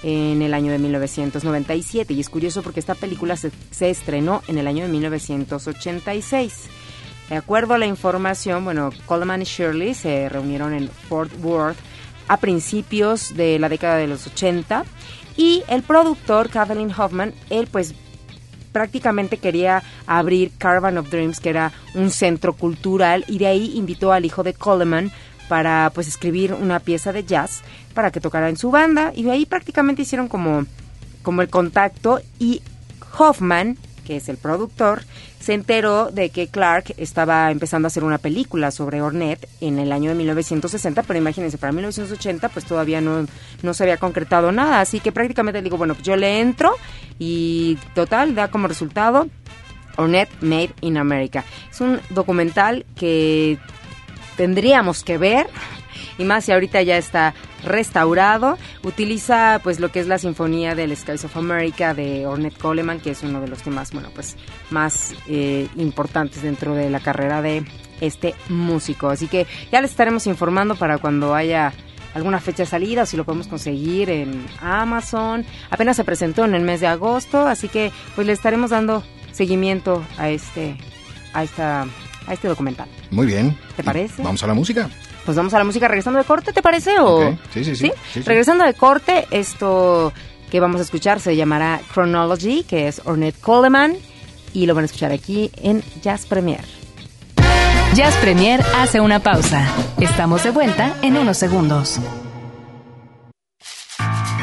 en 0.01 0.41
el 0.41 0.55
año 0.55 0.71
de 0.71 0.79
1997 0.79 2.13
y 2.13 2.19
es 2.19 2.29
curioso 2.29 2.63
porque 2.63 2.79
esta 2.79 2.95
película 2.95 3.37
se, 3.37 3.51
se 3.69 3.91
estrenó 3.91 4.41
en 4.47 4.57
el 4.57 4.67
año 4.67 4.83
de 4.85 4.91
1986. 4.91 6.69
De 7.29 7.35
acuerdo 7.37 7.75
a 7.75 7.77
la 7.77 7.85
información, 7.85 8.65
bueno, 8.65 8.89
Coleman 9.05 9.43
y 9.43 9.45
Shirley 9.45 9.93
se 9.93 10.27
reunieron 10.27 10.73
en 10.73 10.89
Fort 10.89 11.31
Worth 11.43 11.77
a 12.31 12.37
principios 12.37 13.35
de 13.35 13.59
la 13.59 13.67
década 13.67 13.97
de 13.97 14.07
los 14.07 14.25
80 14.25 14.85
y 15.35 15.63
el 15.67 15.83
productor 15.83 16.49
Kathleen 16.49 16.93
Hoffman, 16.97 17.33
él 17.49 17.67
pues 17.69 17.93
prácticamente 18.71 19.35
quería 19.35 19.83
abrir 20.07 20.53
Caravan 20.57 20.97
of 20.97 21.09
Dreams, 21.09 21.41
que 21.41 21.49
era 21.49 21.73
un 21.93 22.09
centro 22.09 22.53
cultural, 22.53 23.25
y 23.27 23.37
de 23.37 23.47
ahí 23.47 23.73
invitó 23.75 24.13
al 24.13 24.23
hijo 24.23 24.43
de 24.43 24.53
Coleman 24.53 25.11
para 25.49 25.91
pues 25.93 26.07
escribir 26.07 26.53
una 26.53 26.79
pieza 26.79 27.11
de 27.11 27.25
jazz 27.25 27.63
para 27.93 28.11
que 28.11 28.21
tocara 28.21 28.47
en 28.47 28.55
su 28.55 28.71
banda. 28.71 29.11
Y 29.13 29.23
de 29.23 29.31
ahí 29.31 29.45
prácticamente 29.45 30.03
hicieron 30.03 30.29
como 30.29 30.65
como 31.23 31.41
el 31.41 31.49
contacto. 31.49 32.21
Y 32.39 32.61
Hoffman, 33.19 33.77
que 34.05 34.17
es 34.17 34.29
el 34.29 34.37
productor, 34.37 35.03
se 35.39 35.53
enteró 35.53 36.11
de 36.11 36.29
que 36.29 36.47
Clark 36.47 36.93
estaba 36.97 37.51
empezando 37.51 37.85
a 37.85 37.89
hacer 37.89 38.03
una 38.03 38.17
película 38.17 38.71
sobre 38.71 39.01
Ornette 39.01 39.47
en 39.59 39.79
el 39.79 39.91
año 39.91 40.09
de 40.09 40.15
1960, 40.15 41.03
pero 41.03 41.17
imagínense, 41.19 41.57
para 41.57 41.71
1980 41.71 42.49
pues 42.49 42.65
todavía 42.65 43.01
no, 43.01 43.25
no 43.61 43.73
se 43.73 43.83
había 43.83 43.97
concretado 43.97 44.51
nada, 44.51 44.81
así 44.81 44.99
que 44.99 45.11
prácticamente 45.11 45.61
digo, 45.61 45.77
bueno, 45.77 45.93
pues 45.93 46.05
yo 46.05 46.15
le 46.15 46.39
entro 46.39 46.75
y 47.19 47.77
total, 47.95 48.35
da 48.35 48.49
como 48.49 48.67
resultado 48.67 49.27
Ornette 49.97 50.31
Made 50.41 50.73
in 50.81 50.97
America. 50.97 51.43
Es 51.69 51.81
un 51.81 51.99
documental 52.09 52.85
que 52.95 53.57
tendríamos 54.37 55.03
que 55.03 55.17
ver 55.17 55.47
y 56.17 56.23
más 56.23 56.45
si 56.45 56.51
ahorita 56.51 56.81
ya 56.81 56.97
está 56.97 57.33
restaurado. 57.63 58.57
Utiliza 58.83 59.59
pues 59.63 59.79
lo 59.79 59.91
que 59.91 59.99
es 59.99 60.07
la 60.07 60.17
sinfonía 60.17 60.75
del 60.75 60.95
Skies 60.95 61.25
of 61.25 61.37
America 61.37 61.93
de 61.93 62.25
Ornette 62.25 62.57
Coleman, 62.57 62.99
que 62.99 63.11
es 63.11 63.23
uno 63.23 63.41
de 63.41 63.47
los 63.47 63.61
temas, 63.61 63.91
bueno, 63.91 64.09
pues 64.13 64.35
más 64.69 65.13
eh, 65.27 65.67
importantes 65.75 66.41
dentro 66.41 66.75
de 66.75 66.89
la 66.89 66.99
carrera 66.99 67.41
de 67.41 67.63
este 68.01 68.35
músico. 68.49 69.09
Así 69.09 69.27
que 69.27 69.47
ya 69.71 69.81
les 69.81 69.91
estaremos 69.91 70.27
informando 70.27 70.75
para 70.75 70.97
cuando 70.97 71.35
haya 71.35 71.73
alguna 72.13 72.39
fecha 72.39 72.63
de 72.63 72.67
salida 72.67 73.03
o 73.03 73.05
si 73.05 73.17
lo 73.17 73.23
podemos 73.23 73.47
conseguir 73.47 74.09
en 74.09 74.45
Amazon. 74.61 75.45
Apenas 75.69 75.95
se 75.95 76.03
presentó 76.03 76.45
en 76.45 76.55
el 76.55 76.63
mes 76.63 76.81
de 76.81 76.87
agosto, 76.87 77.47
así 77.47 77.69
que 77.69 77.91
pues 78.15 78.27
le 78.27 78.33
estaremos 78.33 78.71
dando 78.71 79.03
seguimiento 79.31 80.03
a 80.17 80.29
este 80.29 80.75
a 81.33 81.43
esta 81.43 81.85
a 82.27 82.33
este 82.33 82.47
documental. 82.47 82.87
Muy 83.09 83.27
bien. 83.27 83.57
¿Te 83.75 83.83
parece? 83.83 84.21
Vamos 84.21 84.43
a 84.43 84.47
la 84.47 84.53
música. 84.53 84.89
Pues 85.25 85.37
vamos 85.37 85.53
a 85.53 85.59
la 85.59 85.63
música 85.63 85.87
regresando 85.87 86.19
de 86.19 86.25
corte, 86.25 86.51
¿te 86.51 86.61
parece? 86.61 86.99
O... 86.99 87.37
Sí, 87.53 87.63
sí, 87.63 87.75
sí. 87.75 87.75
Sí, 87.75 87.91
sí. 88.13 88.21
Regresando 88.21 88.63
de 88.65 88.73
corte, 88.73 89.27
esto 89.31 90.13
que 90.49 90.59
vamos 90.59 90.81
a 90.81 90.83
escuchar 90.83 91.19
se 91.19 91.35
llamará 91.35 91.79
Chronology, 91.93 92.63
que 92.63 92.87
es 92.87 93.01
Ornette 93.05 93.39
Coleman, 93.39 93.95
y 94.53 94.65
lo 94.65 94.75
van 94.75 94.83
a 94.83 94.85
escuchar 94.85 95.11
aquí 95.11 95.51
en 95.61 95.83
Jazz 96.01 96.25
Premier. 96.25 96.63
Jazz 97.93 98.15
Premier 98.17 98.63
hace 98.77 98.99
una 99.01 99.19
pausa. 99.19 99.67
Estamos 99.99 100.43
de 100.43 100.51
vuelta 100.51 100.95
en 101.01 101.17
unos 101.17 101.37
segundos. 101.37 101.99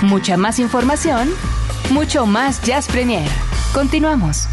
Mucha 0.03 0.37
más 0.37 0.59
información, 0.59 1.29
mucho 1.91 2.27
más 2.27 2.63
Jazz 2.63 2.87
Premier. 2.89 3.29
Continuamos. 3.75 4.49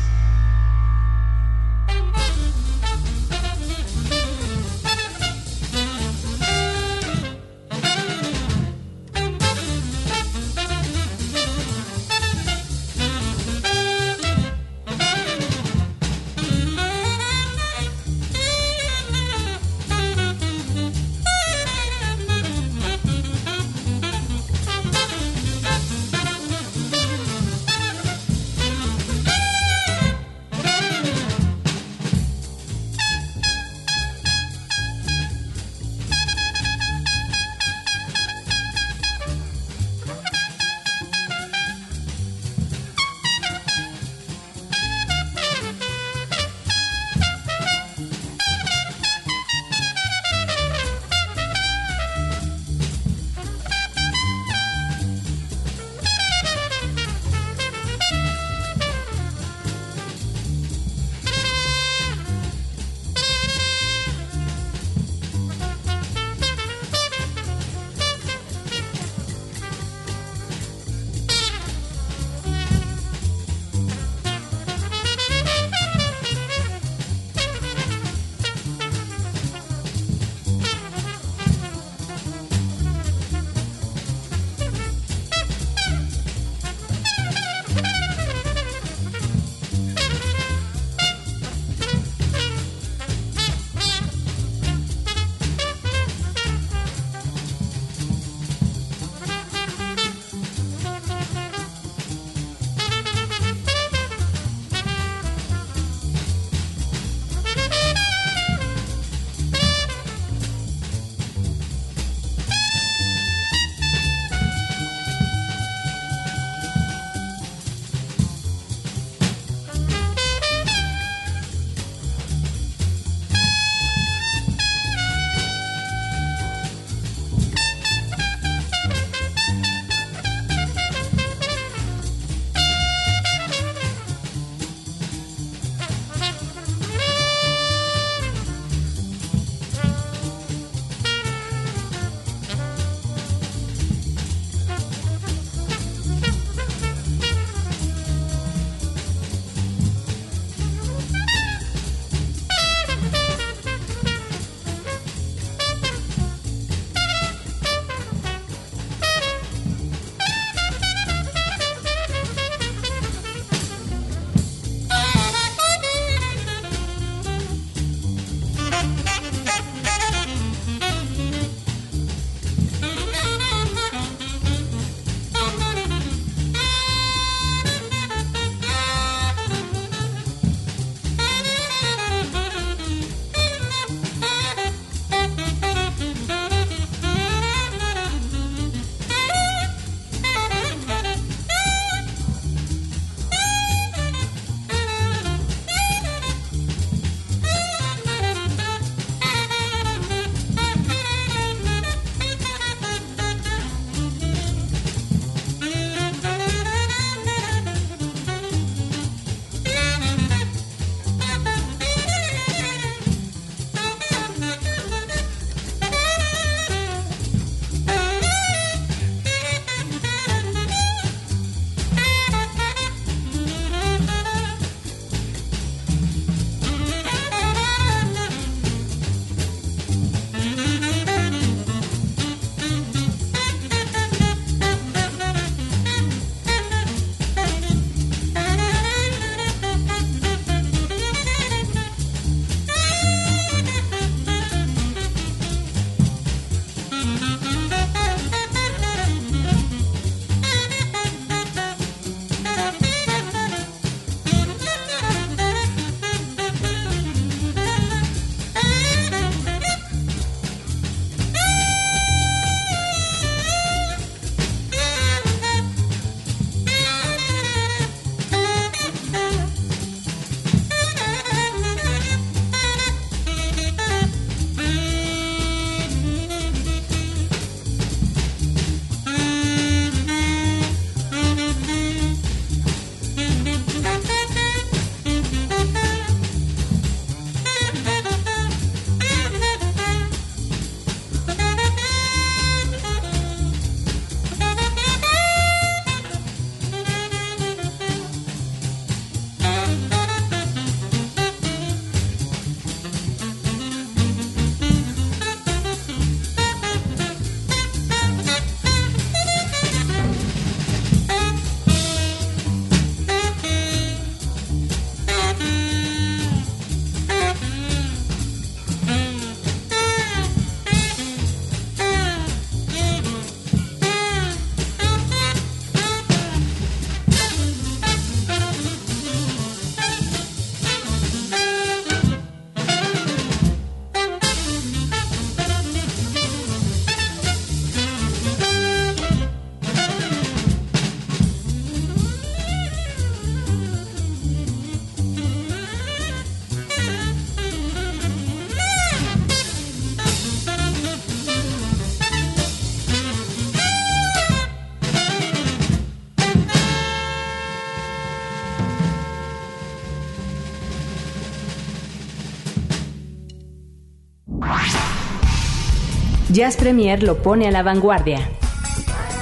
Jazz 366.35 366.57
Premier 366.57 367.01
lo 367.01 367.21
pone 367.21 367.47
a 367.47 367.51
la 367.51 367.63
vanguardia. 367.63 368.29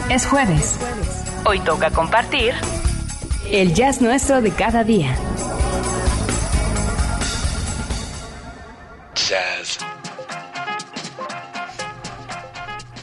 Es 0.09 0.25
jueves. 0.25 0.79
Hoy 1.45 1.59
toca 1.59 1.91
compartir 1.91 2.55
el 3.51 3.75
jazz 3.75 4.01
nuestro 4.01 4.41
de 4.41 4.49
cada 4.49 4.83
día. 4.83 5.15
Jazz. 9.13 9.77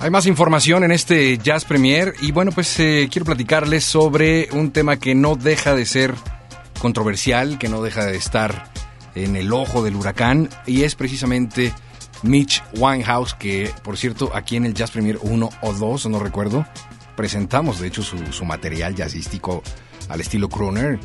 Hay 0.00 0.10
más 0.10 0.26
información 0.26 0.82
en 0.82 0.90
este 0.90 1.38
Jazz 1.38 1.64
Premier 1.64 2.14
y 2.20 2.32
bueno, 2.32 2.50
pues 2.50 2.80
eh, 2.80 3.08
quiero 3.12 3.26
platicarles 3.26 3.84
sobre 3.84 4.48
un 4.50 4.72
tema 4.72 4.96
que 4.96 5.14
no 5.14 5.36
deja 5.36 5.76
de 5.76 5.86
ser 5.86 6.14
controversial, 6.80 7.60
que 7.60 7.68
no 7.68 7.80
deja 7.80 8.06
de 8.06 8.16
estar 8.16 8.72
en 9.14 9.36
el 9.36 9.52
ojo 9.52 9.84
del 9.84 9.94
huracán 9.94 10.48
y 10.66 10.82
es 10.82 10.96
precisamente 10.96 11.72
Mitch 12.22 12.62
Winehouse, 12.76 13.34
que 13.34 13.70
por 13.82 13.96
cierto 13.96 14.30
aquí 14.34 14.56
en 14.56 14.66
el 14.66 14.74
Jazz 14.74 14.90
Premier 14.90 15.18
1 15.22 15.50
o 15.62 15.72
2, 15.72 16.06
no 16.06 16.18
recuerdo, 16.18 16.66
presentamos 17.16 17.80
de 17.80 17.88
hecho 17.88 18.02
su, 18.02 18.44
material 18.44 18.94
jazzístico 18.94 19.62
al 20.08 20.20
estilo 20.20 20.48
crooner. 20.48 20.98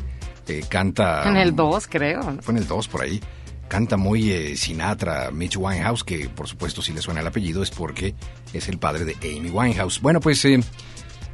Eh, 0.48 0.64
canta... 0.68 1.28
En 1.28 1.36
el 1.36 1.56
2 1.56 1.86
creo. 1.88 2.38
Fue 2.40 2.52
en 2.52 2.58
el 2.58 2.66
2 2.66 2.88
por 2.88 3.02
ahí. 3.02 3.20
Canta 3.68 3.96
muy 3.96 4.30
eh, 4.30 4.56
Sinatra, 4.56 5.30
Mitch 5.32 5.56
Winehouse, 5.56 6.04
que 6.04 6.28
por 6.28 6.46
supuesto 6.46 6.82
si 6.82 6.92
le 6.92 7.02
suena 7.02 7.20
el 7.20 7.26
apellido 7.26 7.62
es 7.62 7.70
porque 7.70 8.14
es 8.52 8.68
el 8.68 8.78
padre 8.78 9.04
de 9.04 9.14
Amy 9.14 9.50
Winehouse. 9.50 10.00
Bueno, 10.00 10.20
pues 10.20 10.44
eh, 10.44 10.60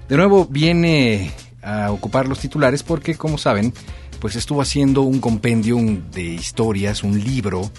de 0.08 0.16
nuevo 0.16 0.46
viene 0.46 1.30
a 1.62 1.92
ocupar 1.92 2.26
los 2.26 2.38
titulares 2.38 2.82
porque, 2.82 3.16
como 3.16 3.38
saben, 3.38 3.72
pues 4.18 4.36
estuvo 4.36 4.62
haciendo 4.62 5.02
un 5.02 5.20
compendio 5.20 5.76
de 6.12 6.22
historias, 6.22 7.02
un 7.02 7.22
libro 7.22 7.70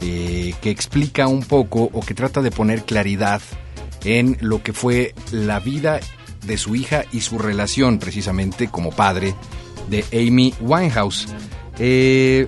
eh, 0.00 0.54
que 0.60 0.70
explica 0.70 1.26
un 1.26 1.42
poco 1.42 1.90
o 1.92 2.00
que 2.00 2.14
trata 2.14 2.42
de 2.42 2.50
poner 2.50 2.84
claridad 2.84 3.40
en 4.04 4.36
lo 4.40 4.62
que 4.62 4.72
fue 4.72 5.14
la 5.32 5.60
vida 5.60 6.00
de 6.44 6.58
su 6.58 6.76
hija 6.76 7.04
y 7.12 7.20
su 7.20 7.38
relación 7.38 7.98
precisamente 7.98 8.68
como 8.68 8.90
padre 8.90 9.34
de 9.88 10.04
Amy 10.12 10.54
Winehouse. 10.60 11.28
Eh, 11.78 12.46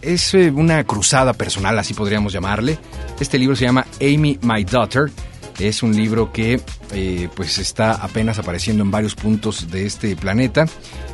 es 0.00 0.34
eh, 0.34 0.50
una 0.50 0.84
cruzada 0.84 1.32
personal, 1.32 1.78
así 1.78 1.94
podríamos 1.94 2.32
llamarle. 2.32 2.78
Este 3.20 3.38
libro 3.38 3.54
se 3.54 3.64
llama 3.64 3.86
Amy, 4.00 4.38
My 4.42 4.64
Daughter. 4.64 5.10
Es 5.58 5.82
un 5.82 5.94
libro 5.94 6.32
que 6.32 6.60
eh, 6.92 7.28
pues 7.36 7.58
está 7.58 7.92
apenas 7.92 8.38
apareciendo 8.38 8.82
en 8.82 8.90
varios 8.90 9.14
puntos 9.14 9.70
de 9.70 9.86
este 9.86 10.16
planeta. 10.16 10.66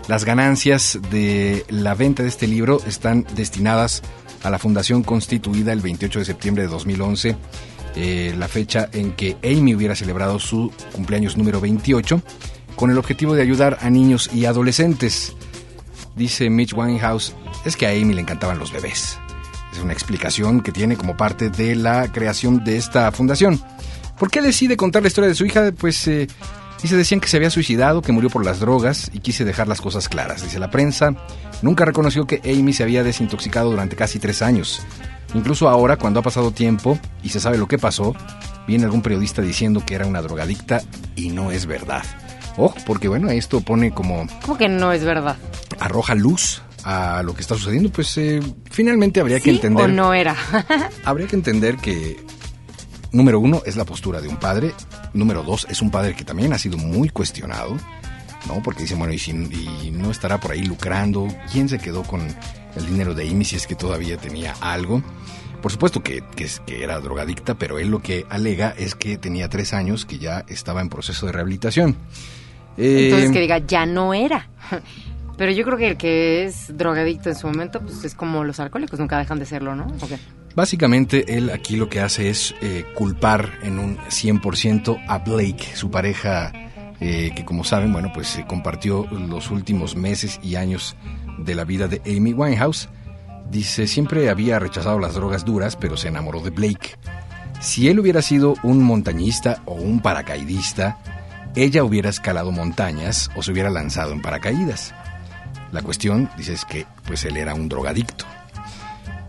Las 0.07 0.25
ganancias 0.25 0.99
de 1.11 1.67
la 1.69 1.95
venta 1.95 2.23
de 2.23 2.31
este 2.31 2.47
libro 2.47 2.81
están 2.87 3.27
destinadas 3.35 4.03
a 4.03 4.28
la 4.44 4.59
fundación 4.59 5.03
constituida 5.03 5.72
el 5.72 5.81
28 5.81 6.20
de 6.20 6.24
septiembre 6.24 6.62
de 6.64 6.68
2011, 6.68 7.37
eh, 7.96 8.35
la 8.38 8.48
fecha 8.48 8.88
en 8.92 9.12
que 9.12 9.37
Amy 9.42 9.74
hubiera 9.74 9.94
celebrado 9.94 10.38
su 10.38 10.72
cumpleaños 10.92 11.37
número 11.37 11.61
28, 11.61 12.22
con 12.77 12.90
el 12.90 12.98
objetivo 12.98 13.35
de 13.35 13.42
ayudar 13.42 13.79
a 13.81 13.90
niños 13.90 14.31
y 14.33 14.44
adolescentes. 14.44 15.35
Dice 16.16 16.51
Mitch 16.51 16.74
Winehouse, 16.74 17.35
es 17.64 17.77
que 17.77 17.87
a 17.87 17.90
Amy 17.90 18.14
le 18.14 18.20
encantaban 18.20 18.59
los 18.59 18.72
bebés. 18.72 19.18
Es 19.72 19.79
una 19.81 19.92
explicación 19.92 20.62
que 20.62 20.72
tiene 20.72 20.96
como 20.96 21.16
parte 21.16 21.51
de 21.51 21.74
la 21.74 22.11
creación 22.12 22.64
de 22.64 22.77
esta 22.77 23.11
fundación. 23.12 23.61
¿Por 24.18 24.31
qué 24.31 24.42
decide 24.42 24.77
contar 24.77 25.03
la 25.03 25.09
historia 25.09 25.29
de 25.29 25.35
su 25.35 25.44
hija? 25.44 25.70
Pues 25.72 26.09
eh, 26.09 26.27
dice, 26.83 26.97
decían 26.97 27.21
que 27.21 27.29
se 27.29 27.37
había 27.37 27.51
suicidado, 27.51 28.03
que 28.03 28.12
murió 28.12 28.31
por 28.31 28.45
las 28.45 28.61
drogas 28.61 29.11
y 29.12 29.21
quise 29.21 29.45
dejar 29.45 29.69
las 29.69 29.81
cosas 29.81 30.09
claras. 30.09 30.43
Dice, 30.43 30.59
la 30.59 30.71
prensa 30.71 31.14
nunca 31.62 31.85
reconoció 31.85 32.27
que 32.27 32.41
Amy 32.45 32.73
se 32.73 32.83
había 32.83 33.03
desintoxicado 33.03 33.71
durante 33.71 33.97
casi 33.97 34.19
tres 34.19 34.43
años. 34.43 34.83
Incluso 35.35 35.69
ahora, 35.69 35.97
cuando 35.97 36.21
ha 36.21 36.23
pasado 36.23 36.53
tiempo 36.53 36.99
y 37.23 37.29
se 37.29 37.41
sabe 37.41 37.59
lo 37.59 37.69
que 37.69 37.79
pasó, 37.79 38.14
viene 38.67 38.85
algún 38.85 39.03
periodista 39.03 39.43
diciendo 39.43 39.83
que 39.85 39.95
era 39.95 40.07
una 40.07 40.23
drogadicta 40.23 40.83
y 41.17 41.31
no 41.31 41.51
es 41.53 41.67
verdad. 41.67 42.05
Ojo, 42.57 42.77
porque 42.87 43.09
bueno, 43.09 43.31
esto 43.31 43.61
pone 43.61 43.93
como... 43.93 44.27
¿Cómo 44.43 44.59
que 44.59 44.69
no 44.69 44.93
es 44.93 45.05
verdad? 45.05 45.37
Arroja 45.79 46.14
luz 46.14 46.62
a 46.85 47.23
lo 47.23 47.35
que 47.35 47.43
está 47.43 47.55
sucediendo, 47.55 47.91
pues 47.91 48.17
eh, 48.19 48.41
finalmente 48.71 49.21
habría 49.21 49.41
que 49.41 49.51
entender... 49.51 49.85
O 49.85 49.88
no 49.88 50.14
era. 50.14 50.35
habría 51.05 51.27
que 51.27 51.37
entender 51.37 51.77
que 51.77 52.17
número 53.12 53.40
uno 53.40 53.62
es 53.64 53.77
la 53.77 53.85
postura 53.85 54.21
de 54.21 54.29
un 54.29 54.37
padre, 54.37 54.73
número 55.12 55.42
dos 55.42 55.66
es 55.71 55.83
un 55.83 55.90
padre 55.90 56.14
que 56.14 56.25
también 56.25 56.53
ha 56.53 56.59
sido 56.59 56.79
muy 56.79 57.09
cuestionado, 57.09 57.77
¿no? 58.47 58.62
Porque 58.62 58.83
dicen, 58.83 58.99
bueno, 58.99 59.12
y, 59.12 59.18
si, 59.18 59.33
no 59.33 60.11
estará 60.11 60.38
por 60.40 60.53
ahí 60.53 60.62
lucrando, 60.62 61.29
¿quién 61.53 61.68
se 61.68 61.79
quedó 61.79 62.03
con 62.03 62.21
el 62.77 62.87
dinero 62.87 63.14
de 63.14 63.29
Amy 63.29 63.44
si 63.44 63.57
es 63.57 63.66
que 63.66 63.75
todavía 63.75 64.16
tenía 64.16 64.55
algo? 64.61 65.03
Por 65.62 65.73
supuesto 65.73 66.03
que, 66.03 66.23
que, 66.37 66.49
que, 66.66 66.85
era 66.85 67.01
drogadicta, 67.01 67.55
pero 67.57 67.79
él 67.79 67.88
lo 67.88 68.01
que 68.01 68.25
alega 68.31 68.75
es 68.79 68.94
que 68.94 69.18
tenía 69.18 69.49
tres 69.49 69.75
años 69.75 70.07
que 70.07 70.18
ya 70.18 70.44
estaba 70.49 70.81
en 70.81 70.88
proceso 70.88 71.27
de 71.27 71.33
rehabilitación. 71.33 71.97
Entonces 72.77 73.31
eh, 73.31 73.33
que 73.33 73.40
diga, 73.40 73.59
ya 73.59 73.87
no 73.87 74.14
era. 74.14 74.49
Pero 75.37 75.53
yo 75.53 75.64
creo 75.64 75.79
que 75.79 75.88
el 75.88 75.97
que 75.97 76.44
es 76.44 76.77
drogadicto 76.77 77.29
en 77.29 77.37
su 77.37 77.47
momento, 77.47 77.81
pues 77.81 78.05
es 78.05 78.14
como 78.14 78.42
los 78.42 78.59
alcohólicos, 78.59 78.99
nunca 78.99 79.18
dejan 79.18 79.38
de 79.38 79.47
serlo, 79.47 79.77
¿no? 79.77 79.87
Básicamente, 80.55 81.37
él 81.37 81.51
aquí 81.51 81.77
lo 81.77 81.89
que 81.89 82.01
hace 82.01 82.31
es 82.31 82.55
eh, 82.61 82.85
culpar 82.95 83.59
en 83.63 83.79
un 83.79 83.99
100% 83.99 85.05
a 85.07 85.19
Blake, 85.19 85.75
su 85.75 85.91
pareja, 85.91 86.53
eh, 87.01 87.33
que 87.35 87.45
como 87.45 87.63
saben, 87.65 87.93
bueno, 87.93 88.11
pues 88.13 88.29
se 88.29 88.45
compartió 88.45 89.07
los 89.11 89.51
últimos 89.51 89.95
meses 89.95 90.41
y 90.43 90.57
años 90.57 90.97
de 91.39 91.55
la 91.55 91.65
vida 91.65 91.87
de 91.87 92.03
Amy 92.07 92.33
Winehouse. 92.33 92.89
Dice, 93.51 93.87
siempre 93.87 94.29
había 94.29 94.59
rechazado 94.59 94.99
las 94.99 95.15
drogas 95.15 95.45
duras, 95.45 95.77
pero 95.77 95.97
se 95.97 96.09
enamoró 96.09 96.41
de 96.41 96.51
Blake. 96.51 96.97
Si 97.61 97.89
él 97.89 97.99
hubiera 98.01 98.23
sido 98.23 98.55
un 98.63 98.83
montañista 98.83 99.63
o 99.65 99.75
un 99.75 100.01
paracaidista, 100.01 100.99
ella 101.55 101.83
hubiera 101.83 102.11
escalado 102.11 102.53
montañas 102.53 103.31
o 103.37 103.43
se 103.43 103.53
hubiera 103.53 103.71
lanzado 103.71 104.13
en 104.13 104.23
paracaídas. 104.23 104.95
La 105.73 105.83
cuestión, 105.83 106.31
dice, 106.37 106.55
es 106.55 106.65
que 106.65 106.87
pues 107.07 107.25
él 107.25 107.37
era 107.37 107.55
un 107.55 107.69
drogadicto. 107.69 108.25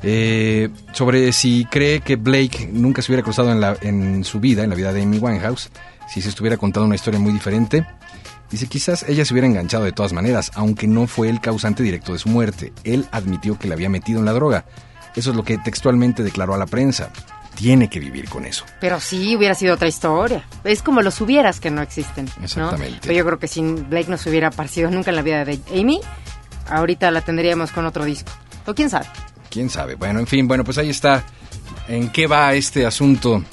Eh, 0.01 0.69
sobre 0.93 1.33
si 1.33 1.65
cree 1.65 1.99
que 1.99 2.15
Blake 2.15 2.69
nunca 2.71 3.01
se 3.01 3.11
hubiera 3.11 3.23
cruzado 3.23 3.51
en, 3.51 3.59
la, 3.59 3.77
en 3.81 4.23
su 4.23 4.39
vida, 4.39 4.63
en 4.63 4.69
la 4.69 4.75
vida 4.75 4.93
de 4.93 5.01
Amy 5.01 5.17
Winehouse, 5.17 5.69
si 6.07 6.21
se 6.21 6.29
estuviera 6.29 6.57
contando 6.57 6.85
una 6.85 6.95
historia 6.95 7.19
muy 7.19 7.33
diferente, 7.33 7.85
dice 8.49 8.67
quizás 8.67 9.03
ella 9.07 9.25
se 9.25 9.33
hubiera 9.33 9.47
enganchado 9.47 9.83
de 9.83 9.91
todas 9.91 10.13
maneras, 10.13 10.51
aunque 10.55 10.87
no 10.87 11.05
fue 11.07 11.29
el 11.29 11.41
causante 11.41 11.83
directo 11.83 12.13
de 12.13 12.19
su 12.19 12.29
muerte. 12.29 12.73
Él 12.83 13.07
admitió 13.11 13.59
que 13.59 13.67
le 13.67 13.73
había 13.73 13.89
metido 13.89 14.19
en 14.19 14.25
la 14.25 14.33
droga. 14.33 14.65
Eso 15.15 15.31
es 15.31 15.35
lo 15.35 15.43
que 15.43 15.57
textualmente 15.57 16.23
declaró 16.23 16.53
a 16.53 16.57
la 16.57 16.65
prensa. 16.65 17.11
Tiene 17.55 17.89
que 17.89 17.99
vivir 17.99 18.29
con 18.29 18.45
eso. 18.45 18.63
Pero 18.79 19.01
sí, 19.01 19.35
hubiera 19.35 19.53
sido 19.53 19.73
otra 19.73 19.87
historia. 19.87 20.45
Es 20.63 20.81
como 20.81 21.01
los 21.01 21.19
hubieras 21.19 21.59
que 21.59 21.69
no 21.69 21.81
existen. 21.81 22.29
Exactamente. 22.41 22.99
Pero 23.01 23.13
yo 23.13 23.25
creo 23.25 23.39
que 23.39 23.47
si 23.47 23.61
Blake 23.61 24.09
no 24.09 24.17
se 24.17 24.29
hubiera 24.29 24.47
aparecido 24.47 24.89
nunca 24.89 25.09
en 25.09 25.17
la 25.17 25.23
vida 25.23 25.43
de 25.43 25.59
Amy, 25.73 25.99
ahorita 26.69 27.11
la 27.11 27.21
tendríamos 27.21 27.71
con 27.71 27.85
otro 27.85 28.05
disco. 28.05 28.31
O 28.65 28.73
quién 28.73 28.89
sabe. 28.89 29.07
Quién 29.49 29.69
sabe. 29.69 29.95
Bueno, 29.95 30.19
en 30.19 30.27
fin, 30.27 30.47
bueno, 30.47 30.63
pues 30.63 30.77
ahí 30.77 30.89
está. 30.89 31.23
¿En 31.87 32.09
qué 32.09 32.27
va 32.27 32.53
este 32.53 32.85
asunto 32.85 33.43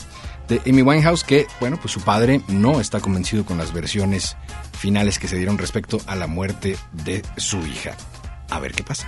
de 0.49 0.61
Amy 0.67 0.83
Winehouse? 0.83 1.25
Que, 1.25 1.47
bueno, 1.61 1.79
pues 1.81 1.93
su 1.93 2.01
padre 2.01 2.43
no 2.49 2.81
está 2.81 3.01
convencido 3.01 3.45
con 3.45 3.59
las 3.59 3.73
versiones 3.73 4.37
finales 4.79 5.19
que 5.19 5.29
se 5.29 5.37
dieron 5.37 5.59
respecto 5.59 6.01
a 6.07 6.15
la 6.15 6.27
muerte 6.27 6.77
de 6.93 7.23
su 7.37 7.59
hija. 7.67 7.97
A 8.51 8.61
ver 8.61 8.73
qué 8.73 8.83
pasa. 8.83 9.07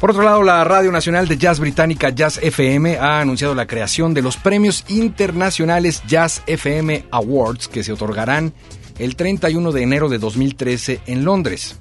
Por 0.00 0.10
otro 0.10 0.22
lado, 0.22 0.44
la 0.44 0.62
Radio 0.62 0.92
Nacional 0.92 1.26
de 1.26 1.36
Jazz 1.36 1.58
Británica 1.58 2.10
Jazz 2.10 2.38
FM 2.40 2.98
ha 2.98 3.20
anunciado 3.20 3.56
la 3.56 3.66
creación 3.66 4.14
de 4.14 4.22
los 4.22 4.36
premios 4.36 4.84
internacionales 4.86 6.04
Jazz 6.06 6.42
FM 6.46 7.06
Awards 7.10 7.66
que 7.66 7.82
se 7.82 7.92
otorgarán 7.92 8.52
el 9.00 9.16
31 9.16 9.72
de 9.72 9.82
enero 9.82 10.08
de 10.08 10.18
2013 10.18 11.00
en 11.06 11.24
Londres. 11.24 11.80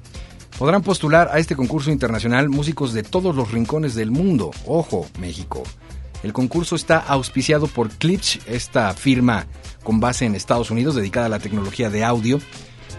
Podrán 0.57 0.81
postular 0.81 1.29
a 1.31 1.37
este 1.37 1.55
concurso 1.55 1.91
internacional 1.91 2.49
músicos 2.49 2.91
de 2.91 3.03
todos 3.03 3.35
los 3.35 3.51
rincones 3.51 3.93
del 3.93 4.09
mundo. 4.09 4.49
Ojo, 4.65 5.05
México. 5.19 5.61
El 6.23 6.33
concurso 6.33 6.75
está 6.75 6.97
auspiciado 6.97 7.67
por 7.67 7.89
Klitsch, 7.89 8.39
esta 8.47 8.91
firma 8.95 9.45
con 9.83 9.99
base 9.99 10.25
en 10.25 10.33
Estados 10.33 10.71
Unidos 10.71 10.95
dedicada 10.95 11.27
a 11.27 11.29
la 11.29 11.37
tecnología 11.37 11.91
de 11.91 12.03
audio, 12.03 12.39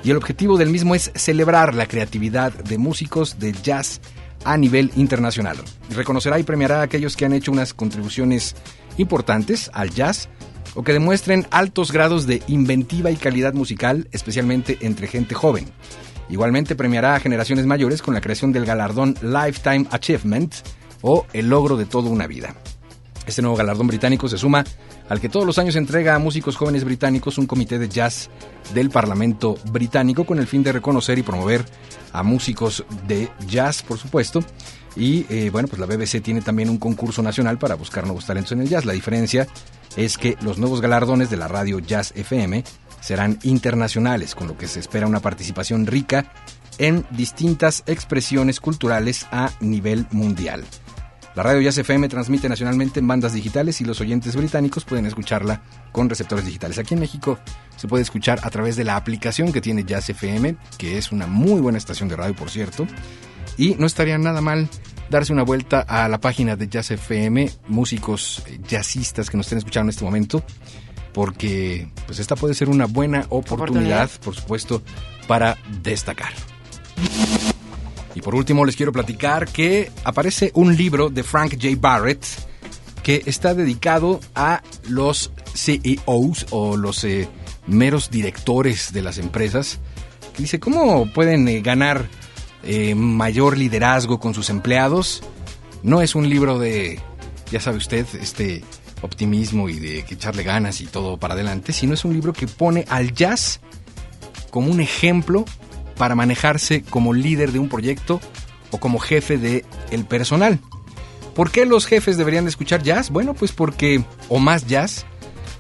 y 0.05 0.11
el 0.13 0.17
objetivo 0.17 0.57
del 0.57 0.71
mismo 0.71 0.95
es 0.95 1.11
celebrar 1.17 1.75
la 1.75 1.87
creatividad 1.87 2.53
de 2.53 2.79
músicos 2.79 3.41
de 3.41 3.53
jazz 3.53 4.01
a 4.45 4.57
nivel 4.57 4.93
internacional. 4.95 5.57
Reconocerá 5.91 6.39
y 6.39 6.45
premiará 6.45 6.79
a 6.79 6.83
aquellos 6.83 7.17
que 7.17 7.25
han 7.25 7.33
hecho 7.33 7.51
unas 7.51 7.75
contribuciones 7.75 8.55
importantes 8.99 9.69
al 9.75 9.91
jazz 9.91 10.29
o 10.77 10.85
que 10.85 10.93
demuestren 10.93 11.45
altos 11.51 11.91
grados 11.91 12.25
de 12.29 12.41
inventiva 12.47 13.11
y 13.11 13.17
calidad 13.17 13.53
musical, 13.53 14.07
especialmente 14.13 14.79
entre 14.83 15.09
gente 15.09 15.35
joven. 15.35 15.67
Igualmente 16.29 16.77
premiará 16.77 17.15
a 17.15 17.21
generaciones 17.21 17.67
mayores 17.67 18.03
con 18.03 18.15
la 18.15 18.21
creación 18.21 18.53
del 18.53 18.67
galardón 18.67 19.15
Lifetime 19.23 19.87
Achievement 19.91 20.55
o 21.03 21.27
el 21.33 21.49
logro 21.49 21.77
de 21.77 21.87
toda 21.87 22.11
una 22.11 22.27
vida. 22.27 22.55
Este 23.27 23.43
nuevo 23.43 23.57
galardón 23.57 23.87
británico 23.87 24.29
se 24.29 24.39
suma 24.39 24.65
al 25.09 25.21
que 25.21 25.29
todos 25.29 25.47
los 25.47 25.59
años 25.59 25.77
entrega 25.77 26.15
a 26.15 26.19
músicos 26.19 26.57
jóvenes 26.57 26.85
británicos 26.85 27.39
un 27.39 27.47
comité 27.47 27.79
de 27.79 27.89
jazz 27.89 28.31
del 28.73 28.91
Parlamento 28.91 29.57
británico 29.71 30.25
con 30.25 30.39
el 30.39 30.47
fin 30.47 30.63
de 30.63 30.73
reconocer 30.73 31.19
y 31.19 31.23
promover 31.23 31.65
a 32.13 32.23
músicos 32.23 32.85
de 33.07 33.29
jazz, 33.47 33.83
por 33.83 33.99
supuesto. 33.99 34.43
Y 34.97 35.27
eh, 35.29 35.51
bueno, 35.51 35.69
pues 35.69 35.79
la 35.79 35.87
BBC 35.87 36.23
tiene 36.23 36.41
también 36.41 36.71
un 36.71 36.79
concurso 36.79 37.23
nacional 37.23 37.59
para 37.59 37.75
buscar 37.75 38.05
nuevos 38.05 38.27
talentos 38.27 38.53
en 38.53 38.63
el 38.63 38.69
jazz. 38.69 38.85
La 38.85 38.95
diferencia 38.95 39.47
es 39.97 40.17
que 40.19 40.37
los 40.41 40.59
nuevos 40.59 40.81
galardones 40.81 41.31
de 41.31 41.37
la 41.37 41.49
radio 41.49 41.79
Jazz 41.79 42.13
FM 42.17 42.65
serán 43.09 43.39
internacionales, 43.43 44.35
con 44.35 44.49
lo 44.49 44.59
que 44.59 44.69
se 44.69 44.81
espera 44.81 45.07
una 45.07 45.21
participación 45.21 45.87
rica 45.87 46.31
en 46.77 47.07
distintas 47.11 47.83
expresiones 47.87 48.61
culturales 48.61 49.27
a 49.33 49.51
nivel 49.61 50.07
mundial. 50.11 50.63
La 51.35 51.43
radio 51.43 51.63
Jazz 51.63 51.79
FM 51.79 52.07
transmite 52.11 52.51
nacionalmente 52.51 53.01
en 53.01 53.09
bandas 53.09 53.33
digitales 53.33 53.81
y 53.81 53.87
los 53.87 54.03
oyentes 54.03 54.37
británicos 54.37 54.85
pueden 54.85 55.07
escucharla 55.07 55.63
con 55.91 56.11
receptores 56.11 56.45
digitales. 56.45 56.79
Aquí 56.79 56.93
en 56.93 57.01
México 57.01 57.39
se 57.77 57.89
puede 57.89 58.03
escuchar 58.03 58.41
a 58.43 58.51
través 58.51 58.77
de 58.77 58.85
la 58.85 58.97
aplicación 58.97 59.55
que 59.55 59.63
tiene 59.63 59.85
Jazz 59.85 60.11
FM, 60.11 60.57
que 60.77 60.99
es 60.99 61.11
una 61.11 61.27
muy 61.27 61.63
buena 61.63 61.79
estación 61.79 62.11
de 62.11 62.17
radio, 62.17 62.37
por 62.37 62.51
cierto. 62.51 62.87
Y 63.57 63.75
no 63.77 63.87
estaría 63.87 64.19
nada 64.19 64.43
mal 64.43 64.69
darse 65.09 65.33
una 65.33 65.45
vuelta 65.45 65.81
a 65.81 66.09
la 66.09 66.21
página 66.21 66.57
de 66.57 66.69
Jazz 66.69 66.91
FM, 66.91 67.51
músicos 67.69 68.45
jazzistas 68.69 69.31
que 69.31 69.39
nos 69.39 69.47
estén 69.47 69.59
escuchando 69.59 69.87
en 69.87 69.95
este 69.95 70.05
momento, 70.05 70.45
porque 71.13 71.89
pues 72.07 72.19
esta 72.19 72.37
puede 72.37 72.55
ser 72.55 72.69
una 72.69 72.87
buena 72.87 73.27
oportunidad, 73.31 74.11
por 74.23 74.35
supuesto, 74.35 74.83
para 75.27 75.57
destacar. 75.83 76.33
Y 78.15 78.21
por 78.21 78.35
último 78.35 78.65
les 78.65 78.77
quiero 78.77 78.93
platicar 78.93 79.47
que 79.47 79.91
aparece 80.05 80.51
un 80.55 80.77
libro 80.77 81.09
de 81.09 81.23
Frank 81.23 81.53
J. 81.53 81.77
Barrett 81.79 82.25
que 83.03 83.23
está 83.27 83.55
dedicado 83.55 84.21
a 84.35 84.63
los 84.89 85.31
CEOs 85.55 86.47
o 86.51 86.77
los 86.77 87.05
eh, 87.05 87.29
meros 87.67 88.11
directores 88.11 88.93
de 88.93 89.03
las 89.03 89.19
empresas. 89.19 89.79
Que 90.35 90.43
dice, 90.43 90.61
¿cómo 90.61 91.11
pueden 91.13 91.47
eh, 91.49 91.61
ganar 91.61 92.07
eh, 92.65 92.95
mayor 92.95 93.57
liderazgo 93.57 94.19
con 94.19 94.35
sus 94.35 94.51
empleados? 94.51 95.23
No 95.83 96.03
es 96.03 96.15
un 96.15 96.29
libro 96.29 96.59
de, 96.59 96.99
ya 97.51 97.61
sabe 97.61 97.79
usted, 97.79 98.07
este 98.21 98.65
optimismo 99.03 99.69
y 99.69 99.79
de 99.79 100.05
que 100.05 100.15
echarle 100.15 100.43
ganas 100.43 100.81
y 100.81 100.87
todo 100.87 101.17
para 101.17 101.35
adelante, 101.35 101.73
sino 101.73 101.95
es 101.95 102.05
un 102.05 102.13
libro 102.13 102.33
que 102.33 102.47
pone 102.47 102.85
al 102.89 103.13
jazz 103.13 103.61
como 104.51 104.71
un 104.71 104.81
ejemplo 104.81 105.45
para 105.97 106.15
manejarse 106.15 106.83
como 106.83 107.13
líder 107.13 107.53
de 107.53 107.59
un 107.59 107.69
proyecto 107.69 108.21
o 108.71 108.79
como 108.79 108.99
jefe 108.99 109.39
de 109.39 109.65
el 109.91 110.05
personal. 110.05 110.59
¿Por 111.35 111.51
qué 111.51 111.67
los 111.67 111.87
jefes 111.87 112.17
deberían 112.17 112.45
de 112.45 112.51
escuchar 112.51 112.83
jazz? 112.83 113.11
Bueno, 113.11 113.35
pues 113.35 113.53
porque, 113.53 114.03
o 114.29 114.39
más 114.39 114.67
jazz, 114.67 115.07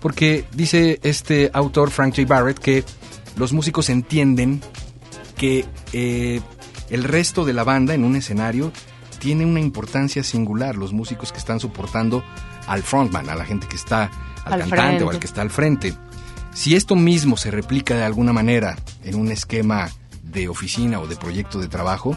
porque 0.00 0.44
dice 0.52 0.98
este 1.02 1.50
autor 1.52 1.90
Frank 1.90 2.16
J. 2.16 2.26
Barrett 2.26 2.58
que 2.58 2.84
los 3.36 3.52
músicos 3.52 3.88
entienden 3.88 4.60
que 5.36 5.64
eh, 5.92 6.40
el 6.90 7.04
resto 7.04 7.44
de 7.44 7.52
la 7.52 7.64
banda 7.64 7.94
en 7.94 8.04
un 8.04 8.16
escenario 8.16 8.72
tiene 9.18 9.46
una 9.46 9.60
importancia 9.60 10.22
singular. 10.24 10.76
Los 10.76 10.92
músicos 10.92 11.32
que 11.32 11.38
están 11.38 11.60
soportando 11.60 12.24
al 12.68 12.82
frontman, 12.82 13.28
a 13.28 13.34
la 13.34 13.44
gente 13.44 13.66
que 13.66 13.76
está 13.76 14.10
al, 14.44 14.60
cantante 14.60 15.04
o 15.04 15.10
al 15.10 15.18
que 15.18 15.26
está 15.26 15.42
al 15.42 15.50
frente. 15.50 15.94
Si 16.54 16.74
esto 16.74 16.94
mismo 16.96 17.36
se 17.36 17.50
replica 17.50 17.94
de 17.94 18.04
alguna 18.04 18.32
manera 18.32 18.76
en 19.04 19.14
un 19.14 19.30
esquema 19.30 19.90
de 20.22 20.48
oficina 20.48 21.00
o 21.00 21.06
de 21.06 21.16
proyecto 21.16 21.60
de 21.60 21.68
trabajo, 21.68 22.16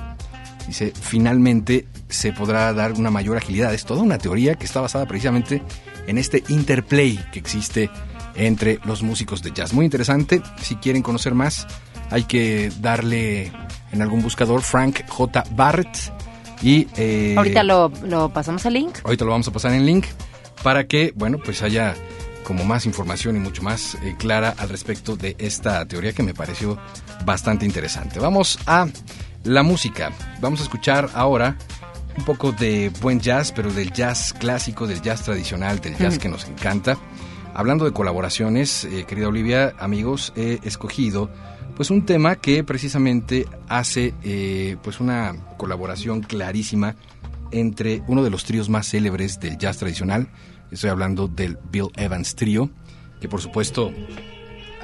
dice, 0.68 0.94
finalmente 1.00 1.88
se 2.10 2.34
podrá 2.34 2.74
dar 2.74 2.94
una 2.94 3.12
mayor 3.12 3.38
agilidad. 3.38 3.74
Es 3.74 3.86
toda 3.86 4.02
una 4.02 4.18
teoría 4.18 4.56
que 4.56 4.66
está 4.66 4.82
basada 4.82 5.06
precisamente 5.06 5.62
en 6.08 6.18
este 6.18 6.44
interplay 6.50 7.24
que 7.32 7.40
existe 7.40 7.90
entre 8.36 8.80
los 8.84 9.04
músicos 9.04 9.42
de 9.44 9.52
jazz. 9.52 9.74
Muy 9.74 9.86
interesante, 9.86 10.42
si 10.62 10.76
quieren 10.76 11.02
conocer 11.02 11.34
más, 11.34 11.68
hay 12.10 12.24
que 12.24 12.72
darle 12.80 13.52
en 13.92 14.02
algún 14.02 14.22
buscador 14.22 14.62
Frank 14.62 15.08
J. 15.08 15.44
Barrett 15.52 15.98
y... 16.62 16.88
Eh, 16.98 17.36
ahorita 17.38 17.64
lo, 17.64 17.92
lo 18.04 18.30
pasamos 18.30 18.66
al 18.66 18.74
link. 18.74 18.98
Ahorita 19.04 19.26
lo 19.26 19.32
vamos 19.32 19.48
a 19.48 19.52
pasar 19.52 19.74
en 19.74 19.86
link 19.86 20.06
para 20.64 20.88
que, 20.88 21.14
bueno, 21.16 21.40
pues 21.44 21.62
haya 21.62 21.96
como 22.44 22.64
más 22.64 22.86
información 22.86 23.36
y 23.36 23.40
mucho 23.40 23.62
más 23.62 23.96
eh, 23.96 24.16
clara 24.18 24.54
al 24.58 24.70
respecto 24.70 25.16
de 25.16 25.36
esta 25.40 25.86
teoría 25.86 26.14
que 26.14 26.24
me 26.24 26.34
pareció 26.34 26.78
bastante 27.26 27.66
interesante. 27.66 28.20
Vamos 28.20 28.60
a 28.66 28.88
la 29.44 29.64
música. 29.64 30.12
Vamos 30.40 30.60
a 30.60 30.64
escuchar 30.64 31.10
ahora 31.14 31.58
un 32.18 32.26
poco 32.26 32.52
de 32.52 32.92
buen 33.02 33.20
jazz, 33.20 33.52
pero 33.52 33.72
del 33.72 33.92
jazz 33.92 34.34
clásico, 34.34 34.88
del 34.88 35.02
jazz 35.02 35.24
tradicional, 35.24 35.80
del 35.80 35.98
jazz 35.98 36.20
que 36.20 36.30
nos 36.30 36.46
encanta. 36.46 36.98
Hablando 37.54 37.86
de 37.86 37.92
colaboraciones, 37.92 38.86
eh, 38.86 39.06
querida 39.08 39.28
Olivia, 39.28 39.74
amigos, 39.80 40.34
he 40.36 40.60
escogido 40.64 41.30
pues 41.76 41.90
un 41.90 42.06
tema 42.06 42.36
que 42.36 42.64
precisamente 42.64 43.46
hace 43.68 44.14
eh, 44.24 44.78
pues 44.84 45.00
una 45.00 45.36
colaboración 45.58 46.22
clarísima 46.22 46.96
entre 47.52 48.02
uno 48.08 48.24
de 48.24 48.30
los 48.30 48.44
tríos 48.44 48.70
más 48.70 48.88
célebres 48.88 49.40
del 49.40 49.58
jazz 49.58 49.78
tradicional, 49.78 50.28
Estoy 50.72 50.90
hablando 50.90 51.28
del 51.28 51.58
Bill 51.70 51.90
Evans 51.98 52.36
Trio, 52.36 52.70
que 53.20 53.28
por 53.28 53.42
supuesto... 53.42 53.92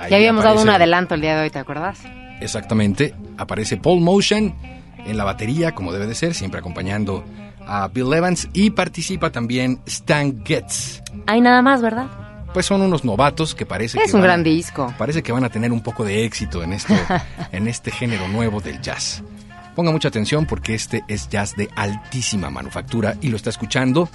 Ya 0.10 0.18
habíamos 0.18 0.44
dado 0.44 0.62
un 0.62 0.70
adelanto 0.70 1.16
el 1.16 1.22
día 1.22 1.36
de 1.36 1.44
hoy, 1.44 1.50
¿te 1.50 1.60
acuerdas? 1.60 2.00
Exactamente. 2.42 3.16
Aparece 3.38 3.78
Paul 3.78 4.02
Motion 4.02 4.54
en 4.98 5.18
la 5.18 5.24
batería, 5.24 5.74
como 5.74 5.94
debe 5.94 6.06
de 6.06 6.14
ser, 6.14 6.34
siempre 6.36 6.60
acompañando 6.60 7.24
a 7.66 7.88
Bill 7.88 8.14
Evans. 8.14 8.50
Y 8.54 8.72
participa 8.72 9.32
también 9.32 9.80
Stan 9.86 10.44
Getz. 10.46 11.02
Hay 11.26 11.42
nada 11.42 11.62
más, 11.62 11.82
¿verdad? 11.82 12.08
Pues 12.54 12.66
son 12.66 12.82
unos 12.82 13.04
novatos 13.06 13.56
que 13.56 13.66
parece 13.66 13.98
es 14.00 14.12
que 14.12 14.16
un 14.16 14.22
gran 14.22 14.44
disco. 14.44 14.94
Parece 14.98 15.24
que 15.24 15.32
van 15.32 15.46
a 15.46 15.50
tener 15.50 15.72
un 15.72 15.82
poco 15.82 16.04
de 16.04 16.26
éxito 16.26 16.64
en 16.64 16.74
este, 16.74 16.96
en 17.52 17.68
este 17.68 17.92
género 17.92 18.28
nuevo 18.28 18.60
del 18.60 18.82
jazz. 18.82 19.24
Ponga 19.78 19.92
mucha 19.92 20.08
atención 20.08 20.48
porque 20.48 20.74
este 20.74 21.04
es 21.08 21.30
jazz 21.30 21.56
de 21.56 21.70
altísima 21.76 22.50
manufactura 22.50 23.16
y 23.22 23.28
lo 23.28 23.36
está 23.36 23.52
escuchando 23.52 24.10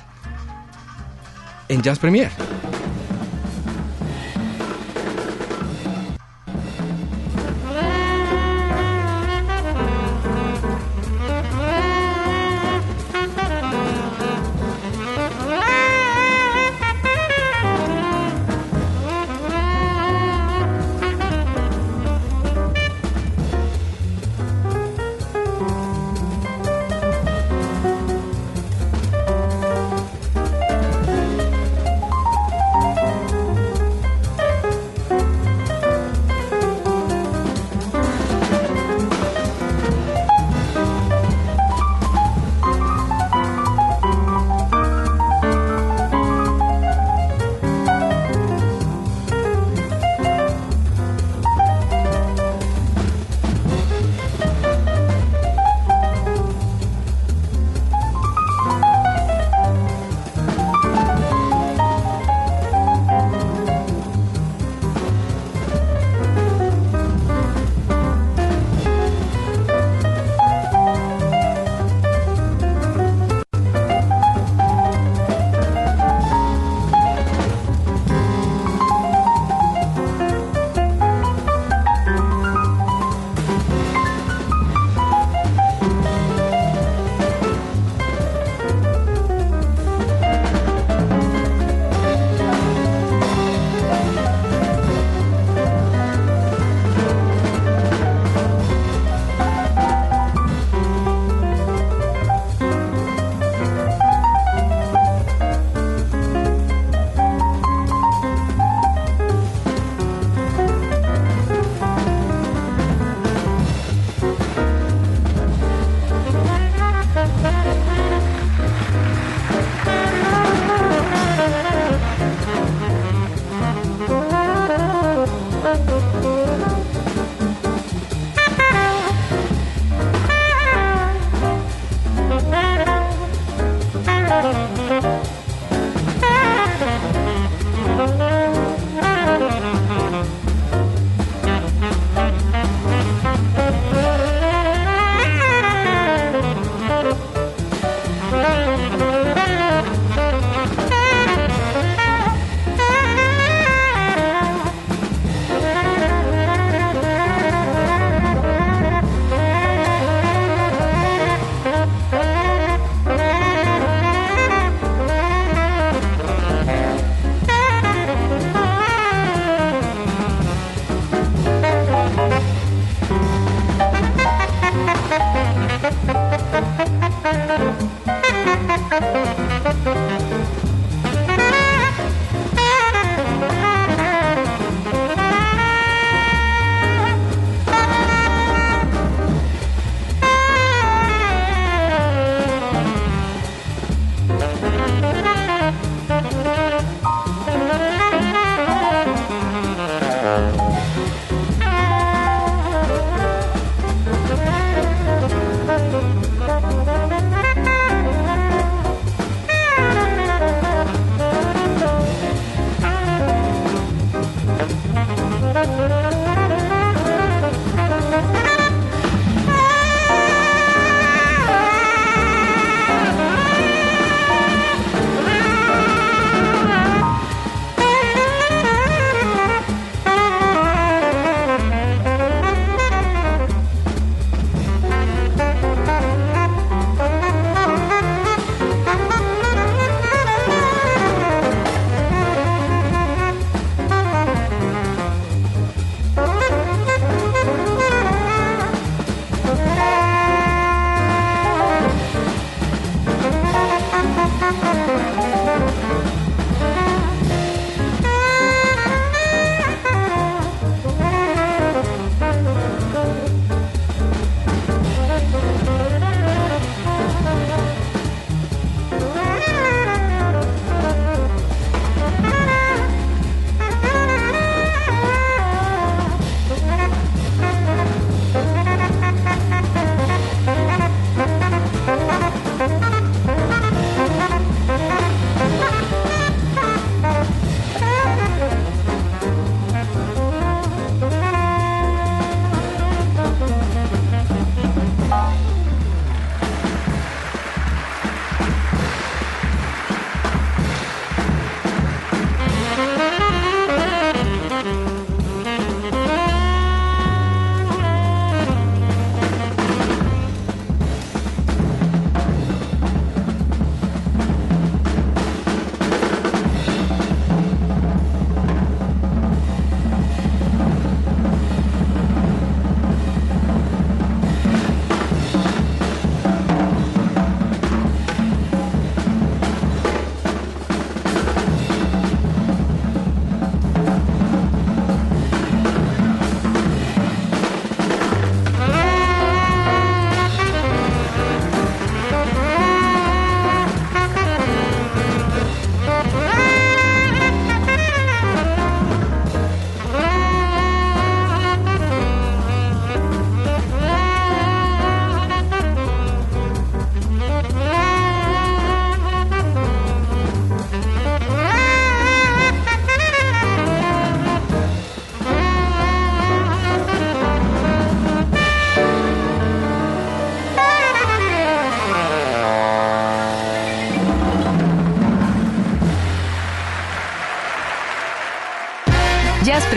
en 1.68 1.80
Jazz 1.82 2.00
Premier. 2.00 2.32